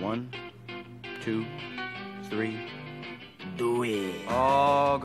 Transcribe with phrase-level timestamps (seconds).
[0.00, 0.30] One,
[1.22, 1.44] two,
[2.30, 2.56] three.
[3.56, 4.14] Do it.
[4.28, 5.02] Oh,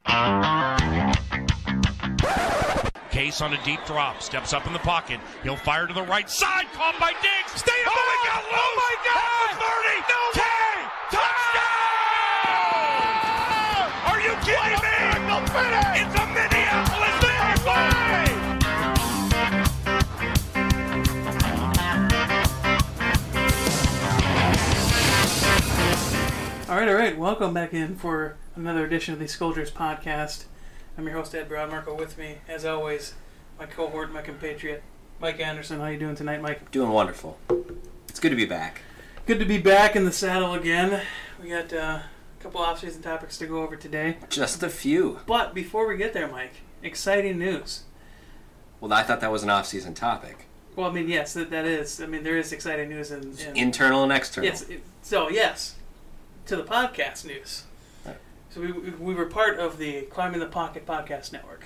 [3.10, 5.20] Case on a deep drop, steps up in the pocket.
[5.42, 7.60] He'll fire to the right side, caught by Diggs.
[7.60, 7.94] Stay up.
[7.94, 9.58] oh, my oh, God, oh my God!
[9.58, 10.86] 30, no way!
[11.10, 11.64] Touchdown!
[14.14, 14.94] Are you kidding me?
[16.06, 16.33] It's a
[26.74, 27.16] All right, all right.
[27.16, 30.46] Welcome back in for another edition of the Scolders Podcast.
[30.98, 31.96] I'm your host Ed Broadmarco.
[31.96, 33.14] With me, as always,
[33.60, 34.82] my cohort, my compatriot,
[35.20, 35.80] Mike Anderson.
[35.80, 36.72] How you doing tonight, Mike?
[36.72, 37.38] Doing wonderful.
[38.10, 38.82] It's good to be back.
[39.28, 41.04] Good to be back in the saddle again.
[41.40, 42.04] We got uh, a
[42.40, 44.18] couple off-season topics to go over today.
[44.30, 45.20] Just a few.
[45.28, 47.84] But before we get there, Mike, exciting news.
[48.82, 50.48] Well, I thought that was an off-season topic.
[50.76, 52.02] Well, I mean, yes, that, that is.
[52.02, 53.38] I mean, there is exciting news in.
[53.38, 54.50] in Internal and external.
[54.50, 54.68] Yes.
[54.68, 55.76] It, so yes,
[56.46, 57.64] to the podcast news.
[58.06, 58.18] Right.
[58.50, 61.66] So we, we we were part of the Climbing the Pocket podcast network.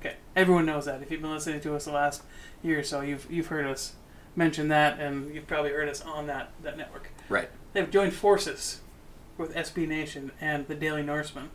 [0.00, 1.02] Okay, everyone knows that.
[1.02, 2.22] If you've been listening to us the last
[2.62, 3.94] year or so, you've you've heard us
[4.34, 7.10] mention that, and you've probably heard us on that that network.
[7.28, 7.48] Right.
[7.72, 8.80] They've joined forces
[9.38, 11.50] with SB Nation and the Daily Norseman,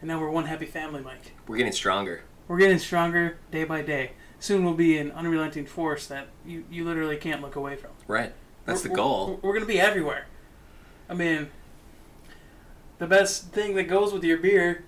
[0.00, 1.32] and now we're one happy family, Mike.
[1.46, 2.22] We're getting stronger.
[2.46, 4.12] We're getting stronger day by day.
[4.40, 7.90] Soon we'll be an unrelenting force that you, you literally can't look away from.
[8.06, 8.32] Right.
[8.64, 9.26] That's the We're- goal.
[9.42, 10.26] We're, we're going to be everywhere.
[11.10, 11.48] I mean,
[12.98, 14.84] the best thing that goes with your beer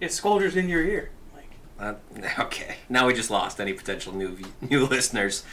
[0.00, 1.10] is Scolders in your ear.
[1.34, 1.94] Like, Uh,
[2.38, 2.76] okay.
[2.88, 5.44] Now we just lost any potential new new listeners.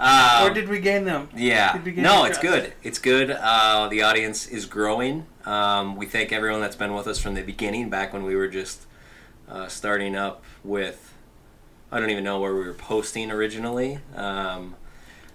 [0.00, 1.28] Um, or did we gain them?
[1.36, 1.78] Yeah.
[1.78, 2.72] Gain No, it's good.
[2.82, 3.30] It's good.
[3.30, 5.26] Uh, the audience is growing.
[5.44, 8.48] Um, we thank everyone that's been with us from the beginning, back when we were
[8.48, 8.86] just
[9.48, 11.12] uh, starting up with.
[11.92, 14.00] I don't even know where we were posting originally.
[14.16, 14.74] Um,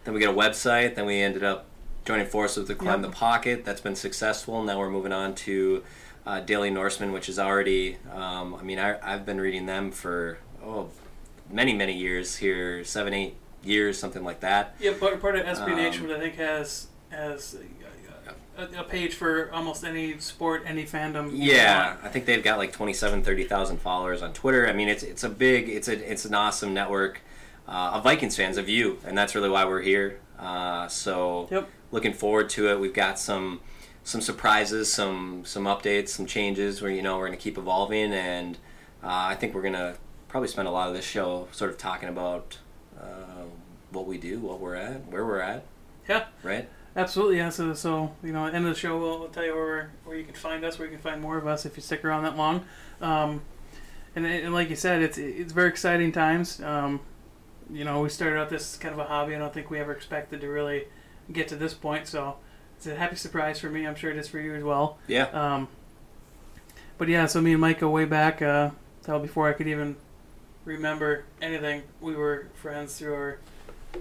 [0.04, 0.96] then we got a website.
[0.96, 1.68] Then we ended up
[2.08, 3.12] joining forces with the Climb Yep.
[3.12, 3.66] the Pocket.
[3.66, 4.64] That's been successful.
[4.64, 5.84] Now we're moving on to
[6.26, 7.98] uh, Daily Norseman, which is already.
[8.14, 10.90] Um, I mean, I, I've been reading them for oh,
[11.52, 14.76] many many years here, seven eight years, something like that.
[14.80, 17.58] Yeah, part, part of SB Um, Nation, I think, has has
[18.58, 21.32] a, a, a page for almost any sport, any fandom.
[21.34, 21.98] Yeah.
[22.02, 24.66] I think they've got like 27, 30,000 followers on Twitter.
[24.70, 27.20] I mean, it's it's a big, it's a it's an awesome network
[27.68, 30.22] uh, of Vikings fans, of you, and that's really why we're here.
[30.40, 31.70] Uh, so, Yep.
[31.92, 32.80] Looking forward to it.
[32.80, 33.62] We've got some
[34.04, 36.82] some surprises, some some updates, some changes.
[36.82, 38.58] Where you know we're going to keep evolving, and
[39.04, 39.96] uh, I think we're going to
[40.28, 42.58] probably spend a lot of this show sort of talking about
[43.00, 43.44] uh,
[43.92, 45.64] what we do, what we're at, where we're at,
[46.10, 46.68] Yeah, right?
[46.96, 47.38] absolutely.
[47.38, 47.50] Yeah.
[47.50, 49.92] So, so you know, at the end of the show, we'll, we'll tell you where
[50.04, 52.04] where you can find us, where you can find more of us if you stick
[52.04, 52.66] around that long.
[53.02, 53.42] Um,
[54.16, 56.62] and, and like you said, it's it's very exciting times.
[56.62, 57.00] Um,
[57.70, 59.36] you know, we started out this kind of a hobby.
[59.36, 60.86] I don't think we ever expected to really
[61.32, 62.08] get to this point.
[62.08, 62.38] So
[62.78, 63.86] it's a happy surprise for me.
[63.88, 64.98] I'm sure it is for you as well.
[65.08, 65.68] Yeah, Um,
[66.98, 68.42] but yeah, so me and Mike go way back.
[68.42, 68.72] Uh,
[69.04, 69.96] till before I could even
[70.66, 73.38] remember anything, we were friends through our,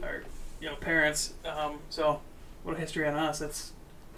[0.03, 0.23] our
[0.61, 1.35] you know, parents.
[1.45, 2.21] Um, so
[2.65, 3.41] what a history on us.
[3.41, 3.73] It's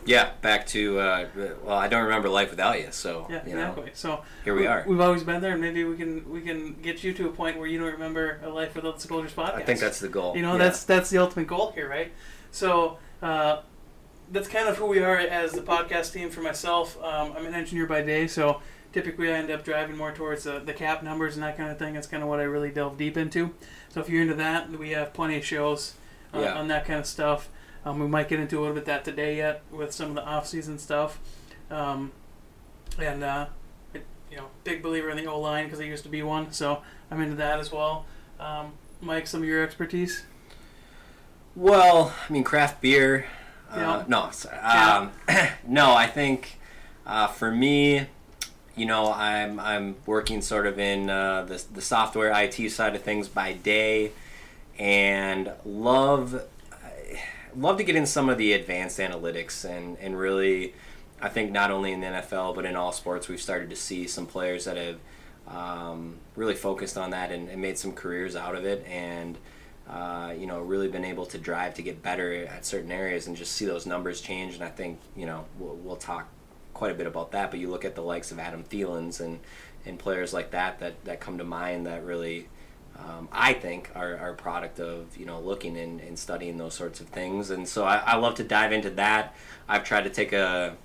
[0.07, 0.31] yeah.
[0.43, 1.27] Back to uh,
[1.65, 2.89] well, I don't remember life without you.
[2.93, 3.91] So yeah, you know, exactly.
[3.95, 4.85] So here we are.
[4.87, 7.59] We've always been there, and maybe we can we can get you to a point
[7.59, 9.55] where you don't remember a life without the Scolders podcast.
[9.55, 10.37] I think that's the goal.
[10.37, 10.59] You know, Yeah.
[10.59, 12.13] that's that's the ultimate goal here, right?
[12.51, 13.63] So uh,
[14.31, 16.31] that's kind of who we are as the podcast team.
[16.31, 18.61] For myself, um, I'm an engineer by day, so
[18.93, 21.79] typically I end up driving more towards the, the cap numbers and that kind of
[21.79, 21.95] thing.
[21.95, 23.55] That's kind of what I really delve deep into.
[23.91, 25.95] So if you're into that, we have plenty of shows
[26.35, 26.55] uh, Yeah.
[26.59, 27.49] on that kind of stuff.
[27.85, 30.15] Um, we might get into a little bit of that today yet with some of
[30.17, 31.19] the off-season stuff.
[31.71, 32.13] Um,
[32.99, 33.47] and uh,
[33.95, 36.51] it, you know, big believer in the O line because I used to be one,
[36.53, 38.05] so I'm into that as well.
[38.41, 40.25] Um, Mike, some of your expertise.
[41.59, 43.27] Well, I mean, craft beer.
[43.69, 44.57] Uh, no, sorry.
[44.59, 45.11] Um,
[45.67, 46.57] no, I think
[47.05, 48.07] uh, for me,
[48.77, 53.03] you know, I'm I'm working sort of in uh, the the software IT side of
[53.03, 54.13] things by day,
[54.79, 56.45] and love
[57.57, 60.75] love to get in some of the advanced analytics and and really.
[61.21, 64.07] I think not only in the NFL but in all sports, we've started to see
[64.07, 64.99] some players that have
[65.49, 69.37] um, really focused on that and, and made some careers out of it, and
[69.89, 73.37] uh, you know, really been able to drive to get better at certain areas and
[73.37, 74.55] just see those numbers change.
[74.55, 76.29] And I think, you know, we'll, we'll talk
[76.75, 77.51] quite a bit about that.
[77.51, 79.41] But you look at the likes of Adam Thielens and,
[79.87, 82.49] and players like that, that that come to mind that really,
[82.99, 86.75] um, I think, are, are a product of, you know, looking and, and studying those
[86.75, 87.51] sorts of things.
[87.51, 89.35] And so I, I love to dive into that.
[89.69, 90.77] I've tried to take a,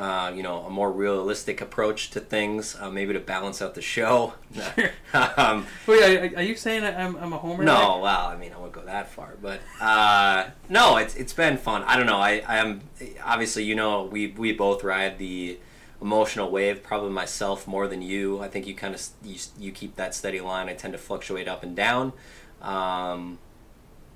[0.00, 3.82] uh, you know, a more realistic approach to things, uh, maybe to balance out the
[3.82, 4.32] show.
[5.36, 7.62] um, Wait, are, are you saying I'm, I'm a homer?
[7.62, 11.58] no, well, I mean, I wouldn't go that far, but uh, no, it's it's been
[11.58, 11.82] fun.
[11.82, 12.16] I don't know.
[12.16, 12.80] I I am
[13.22, 15.58] obviously, you know, we we both ride the
[16.00, 16.82] emotional wave.
[16.82, 18.40] Probably myself more than you.
[18.40, 20.70] I think you kind of you, you keep that steady line.
[20.70, 22.14] I tend to fluctuate up and down.
[22.62, 23.38] Um,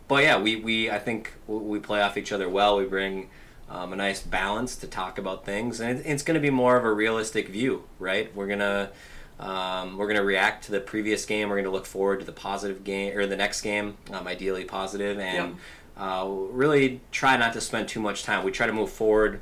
[0.08, 2.78] but yeah, we, we I think we play off each other well.
[2.78, 3.28] We bring
[3.74, 6.76] um, a nice balance to talk about things, and it, it's going to be more
[6.76, 8.34] of a realistic view, right?
[8.34, 8.90] We're gonna
[9.40, 11.48] um, we're gonna react to the previous game.
[11.48, 15.18] We're gonna look forward to the positive game or the next game, um, ideally positive,
[15.18, 15.56] and
[15.96, 18.44] uh, really try not to spend too much time.
[18.44, 19.40] We try to move forward.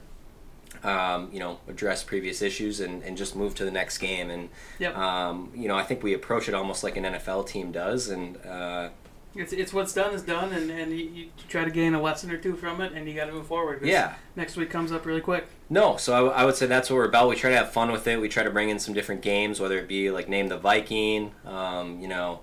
[0.85, 4.31] Um, you know, address previous issues and, and just move to the next game.
[4.31, 4.49] And
[4.81, 4.97] Yep.
[4.97, 8.37] um, you know, I think we approach it almost like an NFL team does, and
[8.45, 8.89] uh,
[9.35, 12.31] It's, it's what's done is done, and, and you, you try to gain a lesson
[12.31, 13.79] or two from it, and you got to move forward.
[13.81, 14.15] 'cause Yeah.
[14.37, 15.47] Next week comes up really quick.
[15.71, 17.29] No, so I, w- I would say that's what we're about.
[17.31, 18.21] We try to have fun with it.
[18.21, 21.33] We try to bring in some different games, whether it be like name the Viking.
[21.47, 22.41] Um, you know,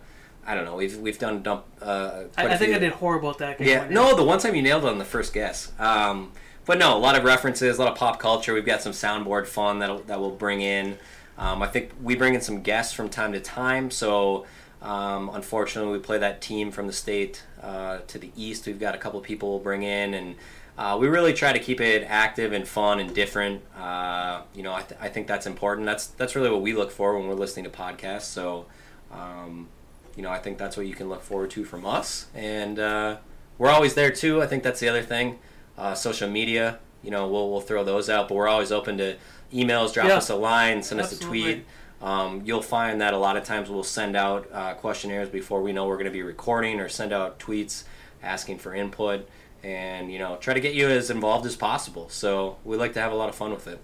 [0.47, 0.75] I don't know.
[0.75, 1.65] We've we've done dump.
[1.79, 3.67] Uh, quite I, a I think few- I did horrible at that game.
[3.67, 5.71] Yeah, one no, the one time you nailed it on the first guess.
[5.77, 6.31] Um,
[6.65, 8.53] but no, a lot of references, a lot of pop culture.
[8.55, 10.97] We've got some soundboard fun that that we'll bring in.
[11.37, 13.91] Um, I think we bring in some guests from time to time.
[13.91, 14.45] So
[14.81, 18.65] um, unfortunately, we play that team from the state uh, to the east.
[18.65, 20.35] We've got a couple people we'll bring in, and
[20.77, 23.61] uh, we really try to keep it active and fun and different.
[23.77, 25.85] Uh, you know, I, th- I think that's important.
[25.85, 28.21] That's that's really what we look for when we're listening to podcasts.
[28.23, 28.65] So.
[29.11, 29.67] Um,
[30.15, 32.27] you know, I think that's what you can look forward to from us.
[32.35, 33.17] And uh,
[33.57, 34.41] we're always there too.
[34.41, 35.39] I think that's the other thing.
[35.77, 39.15] Uh, social media, you know, we'll, we'll throw those out, but we're always open to
[39.53, 40.17] emails, drop Yeah.
[40.17, 41.65] us a line, send us a tweet.
[42.01, 45.73] Um, you'll find that a lot of times we'll send out uh, questionnaires before we
[45.73, 47.83] know we're going to be recording or send out tweets
[48.23, 49.27] asking for input
[49.63, 52.07] and, you know, try to get you as involved as possible.
[52.09, 53.79] So we like to have a lot of fun with it.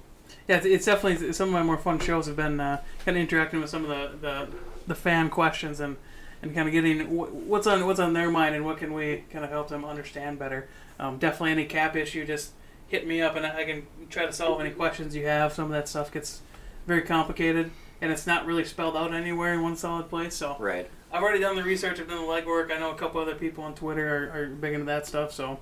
[0.47, 3.59] Yeah, it's, definitely some of my more fun shows have been uh, kind of interacting
[3.59, 4.47] with some of the, the,
[4.87, 5.97] the fan questions and,
[6.41, 7.15] and kind of getting
[7.47, 10.37] what's on what's on their mind and what can we kind of help them understand
[10.37, 10.67] better.
[10.99, 12.51] Um, definitely any cap issue, just
[12.87, 15.51] hit me up and I can try to solve any questions you have.
[15.51, 16.41] Some of that stuff gets
[16.85, 17.71] very complicated
[18.01, 20.35] and it's not really spelled out anywhere in one solid place.
[20.35, 20.89] So Right.
[21.11, 21.99] I've already done the research.
[21.99, 22.71] I've done the legwork.
[22.71, 25.31] I know a couple other people on Twitter are, are big into that stuff.
[25.31, 25.59] So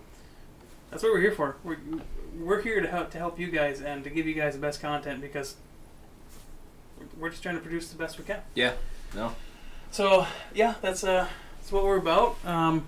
[0.89, 1.57] that's what we're here for.
[1.63, 1.77] We're,
[2.38, 4.81] we're here to help to help you guys and to give you guys the best
[4.81, 5.56] content because
[7.19, 8.39] we're just trying to produce the best we can.
[8.56, 8.74] Yeah.
[9.15, 9.36] No.
[9.91, 10.25] So
[10.56, 11.27] yeah, that's uh
[11.59, 12.44] that's what we're about.
[12.45, 12.88] Um,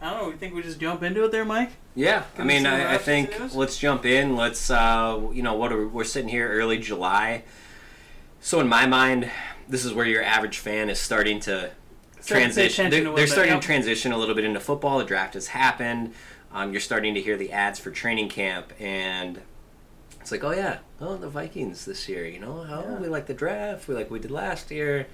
[0.00, 0.28] I don't know.
[0.28, 1.70] We think we just jump into it there, Mike.
[1.94, 4.36] Yeah, I Can we mean, I, I think let's jump in.
[4.36, 7.44] Let's, uh, you know, what are we, we're sitting here early July.
[8.44, 9.30] So in my mind,
[9.70, 11.70] this is where your average fan is starting to
[12.26, 12.90] transition.
[12.90, 13.62] They're, they're bit, starting yep.
[13.62, 14.98] to transition a little bit into football.
[14.98, 16.12] The draft has happened.
[16.52, 19.40] Um, you're starting to hear the ads for training camp, and
[20.20, 22.26] it's like, oh yeah, oh the Vikings this year.
[22.26, 22.98] You know, oh Yeah.
[22.98, 23.88] we like the draft.
[23.88, 25.06] We like we did last year.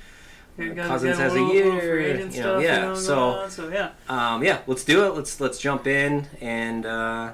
[0.59, 3.91] Cousins has a year, you know, stuff, yeah, you know, so- on, so yeah.
[4.09, 5.15] Um, yeah, let's do it.
[5.15, 7.33] Let's let's jump in, and uh,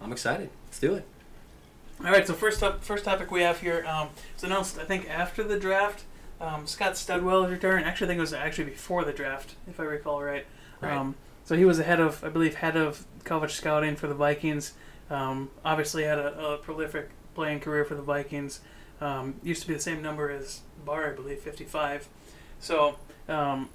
[0.00, 0.50] I'm excited.
[0.66, 1.06] Let's do it.
[2.04, 4.78] All right, so first up, first topic we have here um, was announced.
[4.78, 6.04] I think after the draft,
[6.38, 7.82] um, Scott Studwell's return.
[7.84, 10.44] Actually, I think it was actually before the draft, if I recall right.
[10.82, 10.92] Right.
[10.92, 11.14] Um,
[11.44, 14.74] so he was head of, I believe, head of college scouting for the Vikings.
[15.08, 18.60] Um, obviously, had a, a prolific playing career for the Vikings.
[19.00, 22.06] Um, used to be the same number as Barr, I believe, fifty-five.
[22.60, 22.96] So,
[23.30, 23.70] um,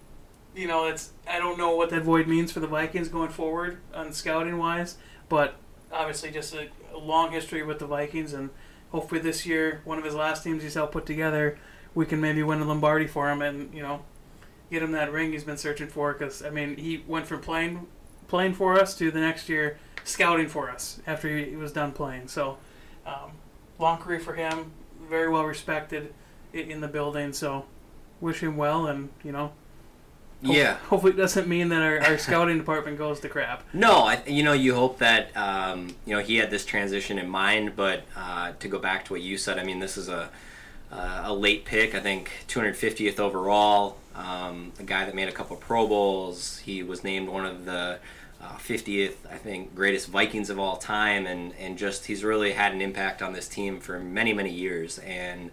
[0.56, 3.80] you know, it's I don't know what that void means for the Vikings going forward
[3.92, 4.98] on scouting wise,
[5.30, 5.56] but
[5.92, 6.68] obviously just a
[7.00, 8.50] long history with the Vikings, and
[8.92, 11.58] hopefully this year, one of his last teams he's helped put together,
[11.96, 14.02] we can maybe win a Lombardi for him, and you know,
[14.70, 16.14] get him that ring he's been searching for.
[16.14, 17.88] Because I mean, he went from playing
[18.28, 22.28] playing for us to the next year scouting for us after he was done playing.
[22.28, 22.58] So,
[23.06, 23.32] um,
[23.80, 24.72] long career for him,
[25.10, 26.14] very well respected
[26.54, 27.34] in the building.
[27.34, 27.66] So,
[28.22, 29.52] wish him well, and you know,
[30.42, 30.78] Yeah.
[30.88, 33.64] hopefully it doesn't mean that our, our scouting department goes to crap.
[33.74, 37.30] No, I, you know, you hope that um, you know he had this transition in
[37.30, 37.76] mind.
[37.76, 40.30] But uh, to go back to what you said, I mean, this is a
[40.92, 41.94] uh, a late pick.
[41.94, 43.98] I think 250th overall.
[44.16, 46.58] Um, a guy that made a couple Pro Bowls.
[46.60, 48.00] He was named one of the
[48.42, 52.74] uh, 50th, I think, greatest Vikings of all time, and and just he's really had
[52.74, 55.52] an impact on this team for many many years, and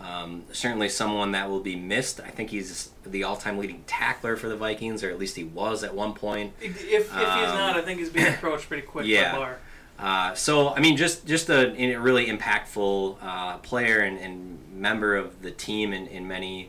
[0.00, 2.20] um, certainly someone that will be missed.
[2.20, 5.82] I think he's the all-time leading tackler for the Vikings, or at least he was
[5.82, 6.52] at one point.
[6.60, 7.18] If, if he's Um,
[7.56, 9.54] not, I think he's being approached pretty quick yeah.
[9.98, 15.16] Uh, so I mean, just just a, a really impactful uh, player and, and member
[15.16, 16.68] of the team in, in many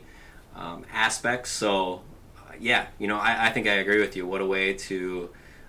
[0.56, 1.50] um, aspects.
[1.50, 2.00] So
[2.38, 4.26] uh, yeah, you know, I, I think I agree with you.
[4.26, 5.28] What a way to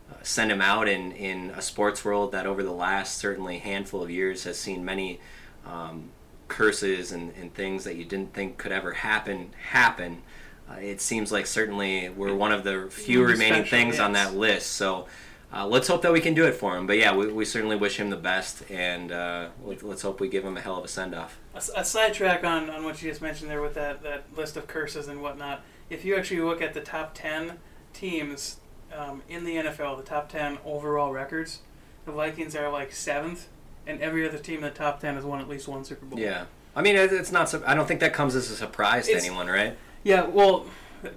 [0.10, 4.02] uh, send him out in in a sports world that over the last certainly handful
[4.02, 5.20] of years has seen many
[5.68, 6.12] um,
[6.50, 10.22] curses and, and things that you didn't think could ever happen happen.
[10.70, 14.14] Uh, it seems like certainly we're one of the few One remaining special, things on
[14.14, 14.74] that list.
[14.74, 15.08] So
[15.52, 16.86] uh, let's hope that we can do it for him.
[16.86, 20.28] But yeah, we, we certainly wish him the best, and uh, let, let's hope we
[20.28, 21.40] give him a hell of a send off.
[21.56, 24.68] A, a sidetrack on, on what you just mentioned there with that, that list of
[24.68, 25.64] curses and whatnot.
[25.90, 27.54] If you actually look at the top 10
[27.94, 28.58] teams
[28.96, 31.62] um, in the NFL, the top 10 overall records,
[32.06, 33.48] the Vikings are like seventh,
[33.90, 36.20] and every other team in the top 10 has won at least one Super Bowl.
[36.20, 36.46] Yeah.
[36.76, 37.54] I mean, it's not.
[37.68, 39.76] I don't think that comes as a surprise to It's- anyone, right?
[40.04, 40.66] Yeah, well,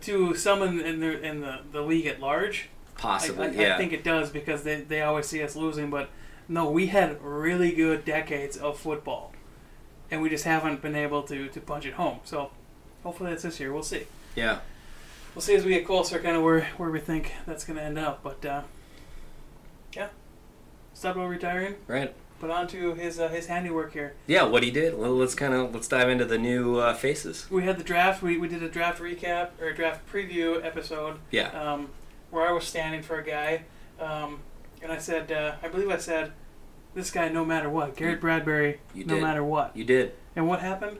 [0.02, 3.74] to someone in the, in the, the league at large, I, Possibly, I, yeah.
[3.74, 5.90] I think it does because they, they always see us losing.
[5.90, 6.08] But
[6.48, 9.32] no, we had really good decades of football,
[10.10, 12.20] and we just haven't been able to, to punch it home.
[12.24, 12.50] So
[13.04, 13.72] hopefully that's this year.
[13.72, 14.06] We'll see.
[14.34, 14.60] yeah.
[15.34, 17.82] We'll see as we get closer, kind of where, where we think that's going to
[17.82, 18.22] end up.
[18.22, 18.62] But uh,
[19.94, 20.08] yeah,
[20.94, 21.76] Studwell retiring.
[21.86, 22.14] Right.
[22.42, 24.14] But on to his uh, his handiwork here.
[24.26, 24.42] Yeah.
[24.42, 24.98] What he did.
[24.98, 27.46] Well, let's kind of let's dive into the new uh, faces.
[27.50, 28.20] We had the draft.
[28.20, 31.18] We, we did a draft recap or a draft preview episode.
[31.30, 31.48] Yeah.
[31.50, 31.90] um,
[32.30, 33.62] where I was standing for a guy,
[34.00, 34.40] um,
[34.82, 36.32] and I said, uh, I believe I said,
[36.94, 39.22] this guy no matter what, Garrett Bradbury, You no did.
[39.22, 39.76] matter what.
[39.76, 40.12] You did.
[40.34, 40.96] And what happened?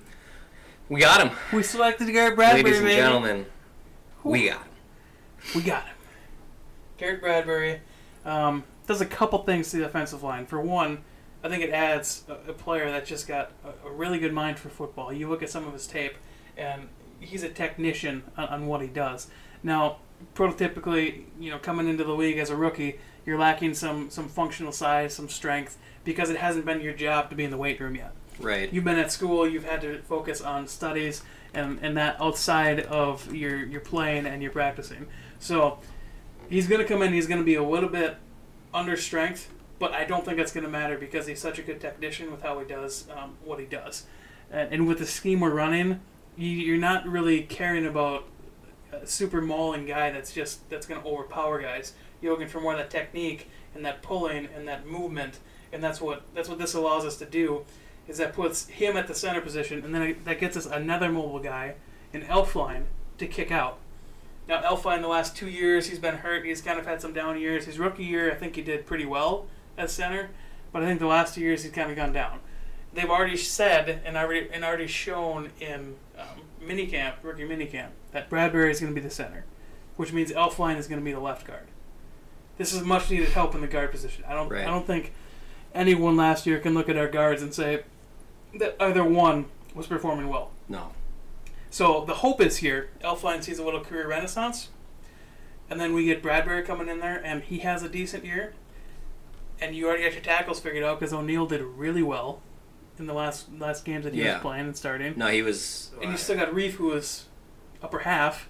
[0.90, 3.00] We got him, We selected Garrett Bradbury, ladies and baby.
[3.00, 3.46] gentlemen.
[4.22, 4.68] We got him.
[5.56, 5.96] We got him.
[6.99, 7.80] Garrett Bradbury
[8.26, 10.44] um, does a couple things to the offensive line.
[10.46, 11.02] For one,
[11.42, 14.58] I think it adds a, a player that just got a, a really good mind
[14.58, 15.12] for football.
[15.12, 16.14] You look at some of his tape,
[16.56, 16.88] and
[17.20, 19.28] he's a technician on, on what he does.
[19.62, 19.99] Now,
[20.34, 24.72] prototypically, you know, coming into the league as a rookie, you're lacking some some functional
[24.72, 27.94] size, some strength, because it hasn't been your job to be in the weight room
[27.96, 28.72] yet Right.
[28.72, 31.22] you've been at school, you've had to focus on studies
[31.54, 35.06] and, and that outside of your, your playing and your practicing.
[35.38, 35.78] So
[36.49, 38.16] he's going to come in, he's going to be a little bit
[38.72, 39.50] under strength,
[39.82, 42.42] but I don't think that's going to matter because he's such a good technician with
[42.42, 44.06] how he does um, what he does.
[44.48, 46.00] And, and with the scheme we're running,
[46.36, 48.28] you, you're not really caring about
[48.92, 51.94] a super mauling guy that's just that's going to overpower guys.
[52.20, 55.40] You're looking for more of that technique and that pulling and that movement,
[55.72, 57.64] and that's what that's what this allows us to do
[58.06, 61.40] is that puts him at the center position, and then that gets us another mobile
[61.40, 61.74] guy,
[62.12, 62.84] an Elflein,
[63.18, 63.78] to kick out.
[64.46, 66.44] Now, Elflein, the last two years, he's been hurt.
[66.44, 67.64] He's kind of had some down years.
[67.64, 69.46] His rookie year, I think he did pretty well
[69.76, 70.31] at center,
[70.73, 72.41] but I think the last two years he's kind of gone down.
[72.95, 78.71] They've already said and already and already shown in um, minicamp, rookie minicamp, that Bradbury
[78.71, 79.45] is going to be the center,
[79.97, 81.69] which means Elflein is going to be the left guard.
[82.59, 84.25] This is much needed help in the guard position.
[84.29, 84.49] I don't.
[84.49, 84.67] Right.
[84.67, 85.12] I don't think
[85.75, 87.83] anyone last year can look at our guards and say
[88.59, 90.50] that either one was performing well.
[90.69, 90.93] No.
[91.71, 92.91] So the hope is here.
[93.02, 94.69] Elflein sees a little career renaissance,
[95.71, 98.52] and then we get Bradbury coming in there, and he has a decent year.
[99.62, 102.40] And you already got your tackles figured out because O'Neill did really well
[102.99, 104.35] in the last last games that he Yeah.
[104.35, 105.14] was playing and starting.
[105.16, 105.90] No, he was.
[106.02, 107.26] And you still got Reiff, who was
[107.83, 108.49] upper half.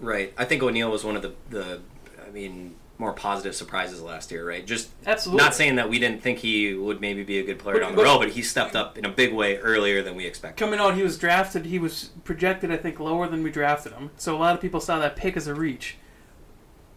[0.00, 0.32] Right.
[0.38, 1.80] I think O'Neill was one of the, the
[2.26, 4.64] I mean, more positive surprises last year, right?
[4.64, 5.42] Just Absolutely.
[5.44, 7.92] not saying that we didn't think he would maybe be a good player But- down
[7.92, 10.64] the but- road, but he stepped up in a big way earlier than we expected.
[10.64, 11.66] Coming out, he was drafted.
[11.66, 14.10] He was projected, I think, lower than we drafted him.
[14.16, 15.96] So a lot of people saw that pick as a reach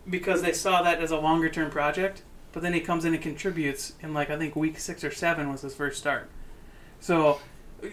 [0.08, 2.22] because they saw that as a longer term project.
[2.56, 5.52] But then he comes in and contributes in like I think week six or seven
[5.52, 6.30] was his first start.
[7.02, 7.42] So,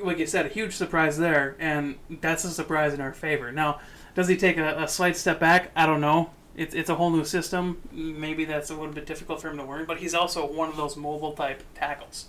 [0.01, 3.51] like you said, a huge surprise there, and that's a surprise in our favor.
[3.51, 3.81] Now,
[4.15, 5.73] does he take a, a slight step back?
[5.75, 6.31] I don't know.
[6.55, 7.83] It's it's a whole new system.
[7.91, 9.85] Maybe that's a little bit difficult for him to learn.
[9.85, 12.27] But he's also one of those mobile type tackles.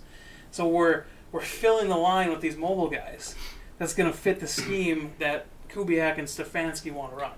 [0.50, 3.36] So we're we're filling the line with these mobile guys.
[3.78, 7.32] That's going to fit the scheme that Kubiak and Stefanski want to run.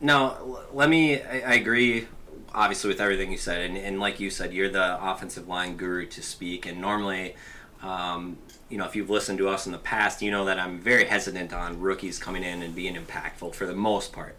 [0.00, 1.22] Now, let me.
[1.22, 2.08] I, I agree,
[2.54, 6.06] obviously, with everything you said, and, and like you said, you're the offensive line guru
[6.06, 6.66] to speak.
[6.66, 7.34] And normally,
[7.82, 10.78] um, you know, if you've listened to us in the past, you know that I'm
[10.78, 14.36] very hesitant on rookies coming in and being impactful for the most part.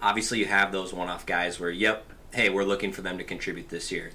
[0.00, 2.04] Obviously, you have those one-off guys where, yep,
[2.34, 4.10] hey, we're looking for them to contribute this year.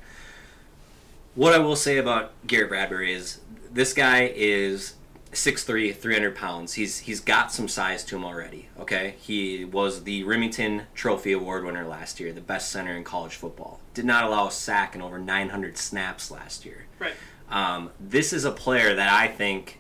[1.36, 3.40] What I will say about Garrett Bradbury is
[3.72, 4.96] this guy is
[5.38, 6.74] 6'3", 300 pounds.
[6.74, 8.70] He's he's got some size to him already.
[8.80, 13.36] Okay, he was the Rimington Trophy Award winner last year, the best center in college
[13.36, 13.80] football.
[13.94, 16.88] Did not allow a sack in over 900 snaps last year.
[17.00, 17.14] Right.
[17.50, 19.80] Um, this is a player that I think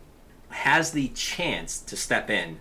[0.49, 2.59] has the chance to step in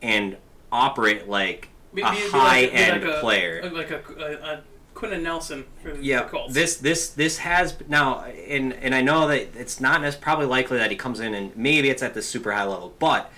[0.00, 0.36] and
[0.72, 3.70] operate like a high end player.
[3.70, 4.62] like a, a, a
[5.02, 6.54] Quenton Nelson for the Yeah, Colts.
[6.54, 10.78] this this this has now, and and I know that it's not as probably likely
[10.78, 13.32] that he comes in and maybe it's at the super high level, but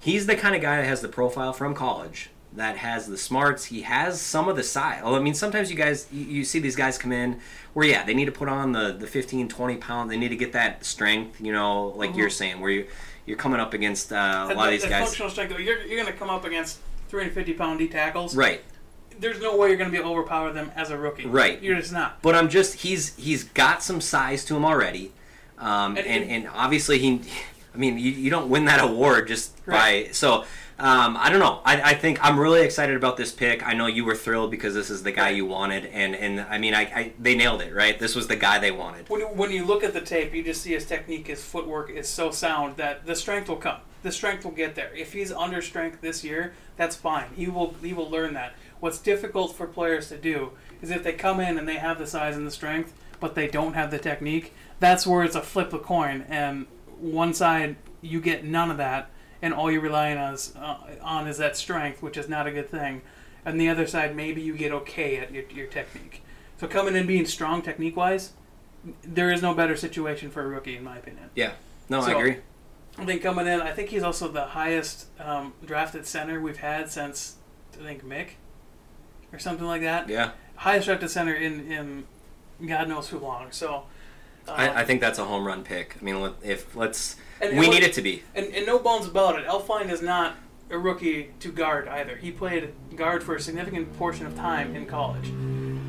[0.00, 3.66] he's the kind of guy that has the profile from college that has the smarts.
[3.66, 5.02] He has some of the size.
[5.04, 7.38] I mean, sometimes you guys, you, you see these guys come in
[7.74, 10.10] where, yeah, they need to put on the, the 15, 20 pound.
[10.10, 12.86] They need to get that strength, you know, like you're saying, where you,
[13.26, 14.58] you're coming up against uh, a Mm-hmm.
[14.58, 15.04] Lot of these guys.
[15.04, 15.50] Functional strength.
[15.58, 18.34] You're, you're going to come up against 350 pound D tackles.
[18.34, 18.62] Right.
[19.18, 21.26] There's no way you're going to be able to overpower them as a rookie.
[21.26, 21.60] Right.
[21.62, 22.20] You're just not.
[22.22, 25.12] But I'm just he's he's got some size to him already,
[25.58, 27.20] um, And- and, and obviously he,
[27.74, 30.06] I mean you, you don't win that award just Right.
[30.06, 30.44] by so.
[30.78, 31.62] Um, I don't know.
[31.64, 33.66] I, I think I'm really excited about this pick.
[33.66, 36.58] I know you were thrilled because this is the guy you wanted, and, and I
[36.58, 37.98] mean, I, I they nailed it, right?
[37.98, 39.08] This was the guy they wanted.
[39.08, 41.88] When you, when you look at the tape, you just see his technique, his footwork
[41.88, 43.78] is so sound that the strength will come.
[44.02, 44.90] The strength will get there.
[44.94, 47.28] If he's under strength this year, that's fine.
[47.34, 48.52] He will he will learn that.
[48.80, 50.52] What's difficult for players to do
[50.82, 53.48] is if they come in and they have the size and the strength, but they
[53.48, 54.52] don't have the technique.
[54.78, 56.66] That's where it's a flip a coin, and
[56.98, 61.26] one side you get none of that, and all you're relying on is, uh, on
[61.26, 63.02] is that strength, which is not a good thing.
[63.44, 66.22] And the other side, maybe you get okay at your, your technique.
[66.58, 68.32] So coming in being strong technique wise,
[69.02, 71.30] there is no better situation for a rookie, in my opinion.
[71.34, 71.52] Yeah.
[71.88, 72.36] No, I agree.
[72.98, 76.90] I think coming in, I think he's also the highest um, drafted center we've had
[76.90, 77.36] since
[77.78, 78.30] I think Mick
[79.36, 80.08] or something like that.
[80.08, 80.30] Yeah.
[80.56, 82.04] Highest drafted center in in
[82.66, 83.48] God knows who long.
[83.52, 83.84] So
[84.48, 85.96] uh, I, I think that's a home run pick.
[86.00, 88.22] I mean, if let's And- we and need it to be.
[88.34, 90.36] and, and no bones about it, Elflein is not
[90.70, 92.16] a rookie to guard either.
[92.16, 95.26] He played guard for a significant portion of time in college.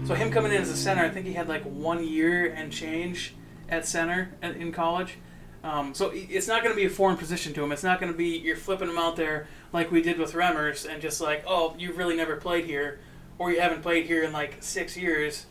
[0.08, 2.72] So him coming in as a center, I think he had like one year and
[2.72, 3.34] change
[3.70, 5.18] at center at- in college.
[5.64, 7.72] Um, so it's not going to be a foreign position to him.
[7.72, 10.86] It's not going to be you're flipping him out there like we did with Remmers
[10.90, 13.00] and just like, oh, you've really never played here,
[13.40, 15.46] or you haven't played here in like six years.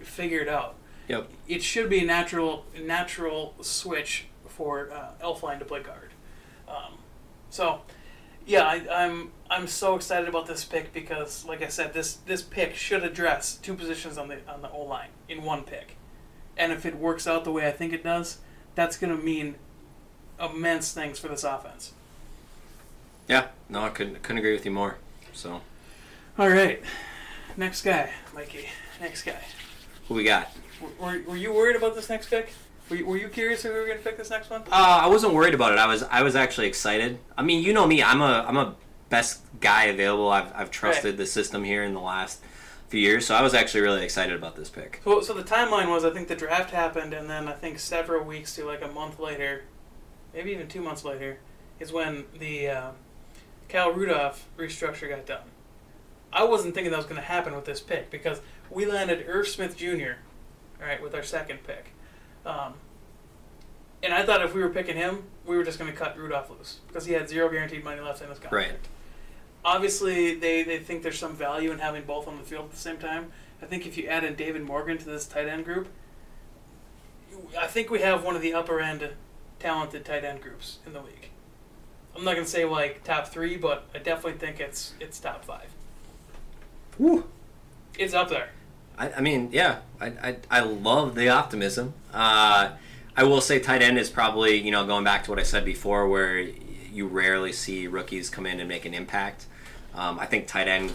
[0.00, 0.74] Figure it out.
[1.08, 1.28] Yep.
[1.48, 6.10] It should be a natural natural switch for uh, Elflein to play guard.
[6.68, 6.98] Um,
[7.50, 7.82] so,
[8.46, 12.42] yeah, I, I'm I'm so excited about this pick because, like I said, this this
[12.42, 15.96] pick should address two positions on the on the O line in one pick,
[16.56, 18.38] and if it works out the way I think it does,
[18.74, 19.56] that's going to mean
[20.40, 21.92] immense things for this offense.
[23.28, 23.48] Yeah.
[23.68, 24.98] No, I couldn't couldn't agree with you more.
[25.32, 25.60] So
[26.38, 26.82] All right,
[27.56, 28.66] next guy, Mikey.
[29.00, 29.40] Next guy.
[30.08, 30.50] who we got?
[31.00, 32.52] Were, were, you worried about this next pick?
[32.88, 34.62] Were you, were you curious who we were going to pick this next one?
[34.62, 35.78] Uh, I wasn't worried about it.
[35.78, 37.18] I was I was actually excited.
[37.36, 38.02] I mean, you know me.
[38.02, 38.74] I'm a I'm a
[39.08, 40.28] best guy available.
[40.28, 41.16] I've I've trusted Right.
[41.16, 42.42] the system here in the last
[42.88, 45.00] few years, so I was actually really excited about this pick.
[45.04, 48.22] So, so the timeline was I think the draft happened, and then I think several
[48.24, 49.64] weeks to like a month later,
[50.34, 51.38] maybe even two months later,
[51.80, 52.90] is when the uh,
[53.70, 55.42] Kyle Rudolph restructure got done.
[56.34, 59.46] I wasn't thinking that was going to happen with this pick because we landed Irv
[59.48, 60.16] Smith Jr.
[60.80, 61.92] All right, with our second pick,
[62.44, 62.74] um,
[64.02, 66.50] and I thought if we were picking him, we were just going to cut Rudolph
[66.50, 68.78] loose because he had zero guaranteed money left in his contract Right.
[69.64, 72.76] obviously they, they think there's some value in having both on the field at the
[72.76, 73.32] same time.
[73.62, 75.88] I think if you add in David Morgan to this tight end group,
[77.58, 79.08] I think we have one of the upper end
[79.58, 81.30] talented tight end groups in the league.
[82.14, 85.73] I'm not gonna say like top three, but I definitely think it's it's top five.
[86.98, 87.24] Woo.
[87.98, 88.48] It's up there.
[88.98, 91.94] I, I mean, yeah, I, I, I love the optimism.
[92.12, 92.70] Uh,
[93.16, 95.64] I will say tight end is probably, you know, going back to what I said
[95.64, 99.46] before, where you rarely see rookies come in and make an impact.
[99.94, 100.92] Um, I think tight end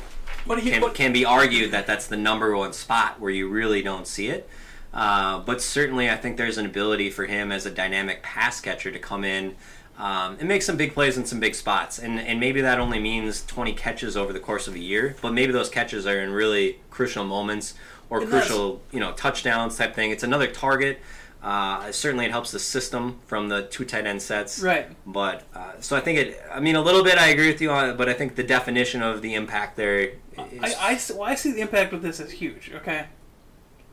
[0.58, 4.08] he, can, can be argued that that's the number one spot where you really don't
[4.08, 4.50] see it.
[4.94, 8.92] Uh, but certainly, I think there's an ability for him as a dynamic pass catcher
[8.92, 9.56] to come in
[10.00, 12.00] um, and make some big plays in some big spots.
[12.00, 15.34] And, and maybe that only means 20 catches over the course of a year, but
[15.34, 17.76] maybe those catches are in really crucial moments
[18.10, 20.12] or And crucial, you know, touchdowns type thing.
[20.12, 21.00] It's another target.
[21.44, 24.62] Uh, certainly, it helps the system from the two tight end sets.
[24.62, 24.88] right.
[25.06, 26.42] But uh, so I think it.
[26.52, 27.18] I mean, a little bit.
[27.18, 30.00] I agree with you on, it, but I think the definition of the impact there.
[30.00, 30.14] Is,
[30.62, 32.72] I, I, see- well, I see the impact of this as huge.
[32.76, 33.06] Okay,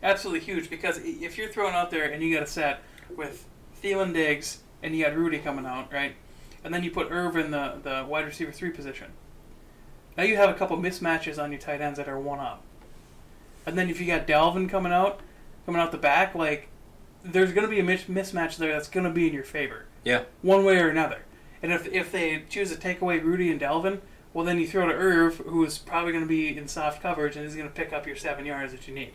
[0.03, 2.83] absolutely huge because if you're thrown out there and you got a set
[3.15, 3.47] with
[3.81, 6.15] Thielen Diggs and you had Rudy coming out, right,
[6.65, 9.09] and then you put Irv in the the wide receiver three position.
[10.17, 12.63] Now you have a couple mismatches on your tight ends that are one up,
[13.67, 15.21] and then if you got Dalvin coming out,
[15.65, 16.69] coming out the back, like
[17.23, 19.87] there's going to be a mis- mismatch there that's going to be in your favor
[20.05, 20.23] yeah.
[20.43, 21.23] one way or another.
[21.63, 24.01] And if, if they choose to take away Rudy and Dalvin,
[24.33, 27.37] well, then you throw to Irv, who is probably going to be in soft coverage
[27.37, 29.13] and is going to pick up your seven yards that you need.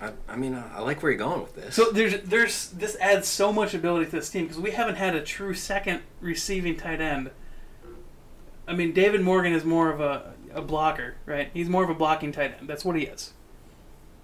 [0.00, 1.74] I, I mean, I, I like where you're going with this.
[1.74, 5.14] So there's there's this adds so much ability to this team because we haven't had
[5.16, 7.30] a true second receiving tight end.
[8.68, 11.50] I mean, David Morgan is more of a, a blocker, right?
[11.54, 12.68] He's more of a blocking tight end.
[12.68, 13.32] That's what he is.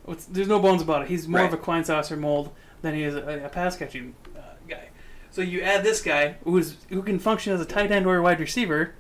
[0.08, 1.08] It's, there's no bones about it.
[1.08, 1.64] He's more of a Right.
[1.64, 2.50] Kleinsasser mold
[2.82, 4.88] than he is a, a pass catching uh, guy.
[5.30, 8.22] So you add this guy who's who can function as a tight end or a
[8.22, 8.94] wide receiver.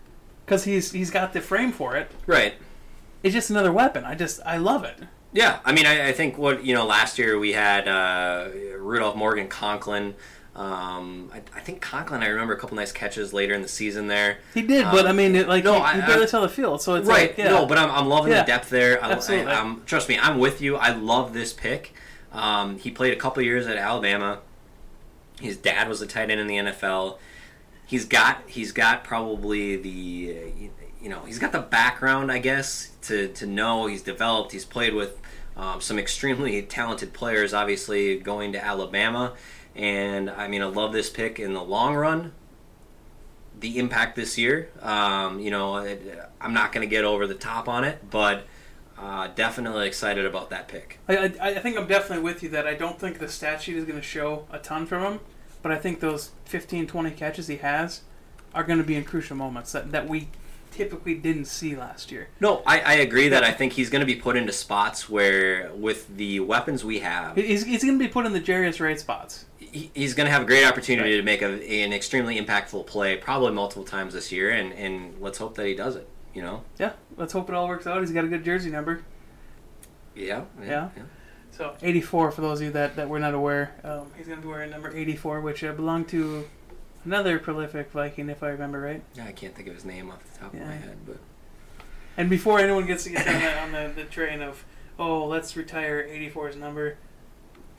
[0.46, 2.10] because he's he's got the frame for it.
[2.26, 2.54] Right.
[3.24, 4.04] It's just another weapon.
[4.04, 5.00] I just I love it.
[5.32, 9.16] Yeah, I mean, I, I think what you know last year we had uh, Rudolph
[9.16, 10.14] Morgan Conklin.
[10.54, 12.22] Um, I, I think Conklin.
[12.22, 14.38] I remember a couple nice catches later in the season there.
[14.52, 16.40] He did, but I Um, mean, it, like no, he, I- he barely I- saw
[16.42, 17.30] the field, so it's right.
[17.30, 17.48] like yeah.
[17.48, 18.42] No, but I'm, I'm loving Yeah.
[18.42, 19.02] the depth there.
[19.02, 19.50] I, Absolutely.
[19.52, 20.76] Am trust me, I'm with you.
[20.76, 21.94] I love this pick.
[22.32, 24.40] Um, he played a couple years at Alabama.
[25.40, 27.16] His dad was a tight end in the NFL.
[27.86, 30.44] He's got he's got probably the
[31.00, 34.52] you know he's got the background I guess to to know he's developed.
[34.52, 35.18] He's played with
[35.56, 37.54] um, some extremely talented players.
[37.54, 39.34] Obviously going to Alabama,
[39.74, 42.32] and I mean I love this pick in the long run
[43.62, 44.70] the impact this year.
[44.82, 48.44] Um, you know, it, I'm not going to get over the top on it, but
[48.98, 50.98] uh, definitely excited about that pick.
[51.08, 53.76] I, I, I think I'm definitely with you that I don't think the stat sheet
[53.76, 55.20] is going to show a ton from him,
[55.62, 58.02] but I think those 15, 20 catches he has
[58.54, 60.28] are going to be in crucial moments that, that we
[60.72, 62.28] typically didn't see last year.
[62.40, 65.70] No, I, I agree that I think he's going to be put into spots where,
[65.74, 68.98] with the weapons we have, He's, he's going to be put in the Jarius right
[68.98, 69.44] spots.
[69.58, 71.46] he- he's going to have a great opportunity to make a,
[71.84, 75.74] an extremely impactful play, probably multiple times this year, and, and let's hope that he
[75.74, 76.08] does it.
[76.34, 76.62] You know?
[76.78, 78.00] Yeah, let's hope it all works out.
[78.00, 79.04] He's got a good jersey number.
[80.14, 80.44] Yeah.
[80.62, 80.88] Yeah.
[81.50, 83.74] So 84 for those of you that, that were not aware.
[83.84, 86.48] Um, he's going to be wearing number 84, which uh, belonged to
[87.04, 89.02] another prolific Viking, if I remember right.
[89.14, 91.18] Yeah, I can't think of his name off the top of my head, but
[92.16, 94.64] And before anyone gets, gets on, the, on the, the train of,
[94.98, 96.96] oh, let's retire 84's number,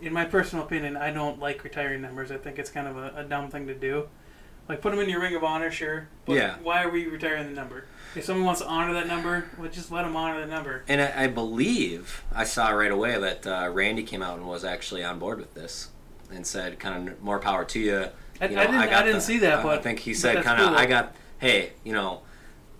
[0.02, 2.32] in my personal opinion, I don't like retiring numbers.
[2.32, 4.10] I think it's kind of a, a dumb thing to do.
[4.68, 6.08] Like, put them in your ring of honor, sure.
[6.26, 6.56] But Yeah.
[6.64, 7.86] why are we retiring the number?
[8.16, 10.84] If someone wants to honor that number, well, just let them honor the number.
[10.88, 14.64] And I, I believe I saw right away that uh, Randy came out and was
[14.64, 15.90] actually on board with this
[16.32, 18.08] and said, "Kind of more power to you."
[18.42, 20.00] I, You know, I didn't, I got didn't the- see that, uh, but I think
[20.00, 20.78] he said, "Kind of, cool.
[20.78, 22.22] I got, hey, you know,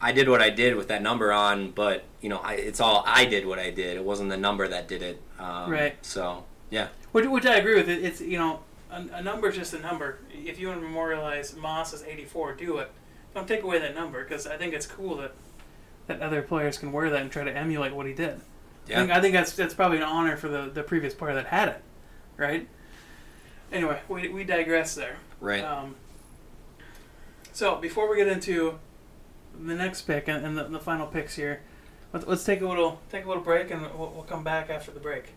[0.02, 3.04] I did what I did with that number on, but you know, I, it's all
[3.06, 3.96] I did what I did.
[3.98, 5.96] It wasn't the number that did it." Um, Right.
[6.06, 7.90] So yeah, Which, which I agree with.
[7.90, 8.04] It.
[8.04, 8.62] It's you know
[8.92, 10.20] a, a number is just a number.
[10.34, 12.92] If you want to memorialize Moss as 84, do it.
[13.34, 15.34] Don't take away that number because I think it's cool that
[16.08, 18.42] that other players can wear that and try to emulate what he did.
[18.90, 21.46] I think, I think that's that's probably an honor for the, the previous player that
[21.46, 21.82] had it,
[22.36, 22.68] right?
[23.72, 25.16] Anyway, we, we digress there.
[25.44, 25.64] Right.
[25.64, 25.96] Um,
[27.52, 28.80] so before we get into
[29.60, 31.62] the next pick and, and the, the final picks here,
[32.14, 34.92] let's, let's take a little take a little break and we'll, we'll come back after
[34.92, 35.34] the break.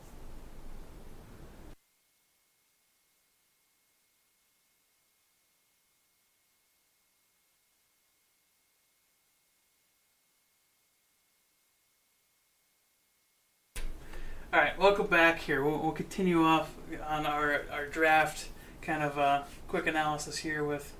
[14.52, 15.62] All right, welcome back here.
[15.62, 16.72] We'll, we'll continue off
[17.06, 18.48] on our, our draft
[18.86, 20.94] kind of a quick analysis here with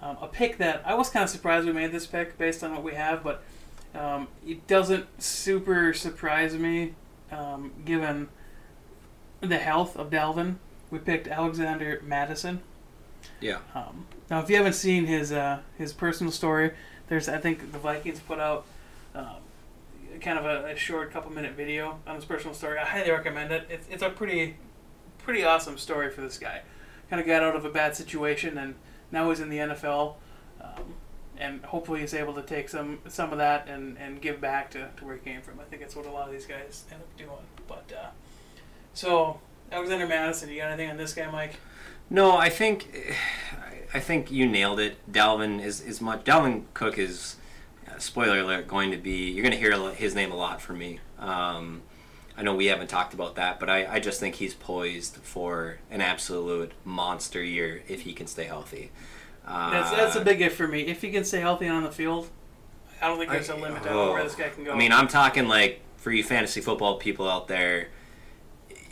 [0.00, 2.72] um, a pick that I was kind of surprised we made this pick based on
[2.72, 3.42] what we have, but
[3.94, 6.94] um, it doesn't super surprise me
[7.32, 8.28] um, given
[9.40, 10.56] the health of Dalvin.
[10.90, 12.60] We picked Alexander Mattison.
[13.40, 16.72] yeah, Um, now, if you haven't seen his uh, his personal story,
[17.08, 18.66] there's I think the Vikings put out
[19.14, 19.36] um,
[20.20, 22.78] kind of a, a short couple minute video on his personal story.
[22.78, 23.66] I highly recommend it.
[23.68, 24.56] It's, it's a pretty
[25.18, 26.62] pretty awesome story for this guy.
[27.10, 28.74] Kind of got out of a bad situation and
[29.12, 30.14] now he's in the NFL.
[30.60, 30.94] Um,
[31.38, 34.88] and hopefully he's able to take some some of that and, and give back to,
[34.96, 35.60] to where he came from.
[35.60, 37.30] I think that's what a lot of these guys end up doing.
[37.68, 38.08] But uh,
[38.94, 39.40] so
[39.70, 41.56] Alexander Mattison, you got anything on this guy, Mike?
[42.08, 43.14] No, I think
[43.92, 44.96] I think you nailed it.
[45.10, 46.24] Dalvin is is much.
[46.24, 47.36] Dalvin Cook is
[47.88, 49.30] uh, spoiler alert going to be.
[49.30, 51.00] You're going to hear his name a lot from me.
[51.18, 51.82] Um,
[52.36, 55.78] I know we haven't talked about that, but I, I just think he's poised for
[55.90, 58.90] an absolute monster year if he can stay healthy.
[59.46, 60.82] Uh, That's that's a big if for me.
[60.82, 62.28] If he can stay healthy on the field,
[63.00, 64.12] I don't think there's a I- limit to oh.
[64.12, 64.72] where this guy can go.
[64.72, 67.88] I mean, I'm talking like for you fantasy football people out there.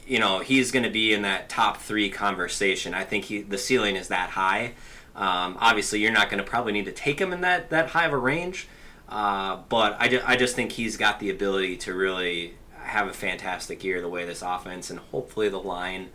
[0.06, 2.94] You know, he's going to be in that top three conversation.
[2.94, 4.74] I think he the ceiling is that high.
[5.16, 8.06] Um, obviously, you're not going to probably need to take him in that that high
[8.06, 8.68] of a range,
[9.08, 12.54] uh, but I, ju- I just think he's got the ability to really
[12.84, 16.10] have a fantastic year the way this offense and hopefully the line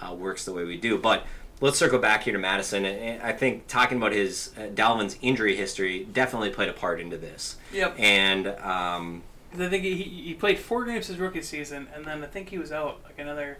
[0.00, 0.98] uh, works the way we do.
[0.98, 1.24] But
[1.60, 2.84] let's circle back here to Mattison.
[2.84, 7.16] And I think talking about his uh, Dalvin's injury history definitely played a part into
[7.16, 7.56] this.
[7.72, 7.96] Yep.
[7.98, 9.22] And um,
[9.54, 12.58] I think he, he played four games his rookie season, and then I think he
[12.58, 13.58] was out like another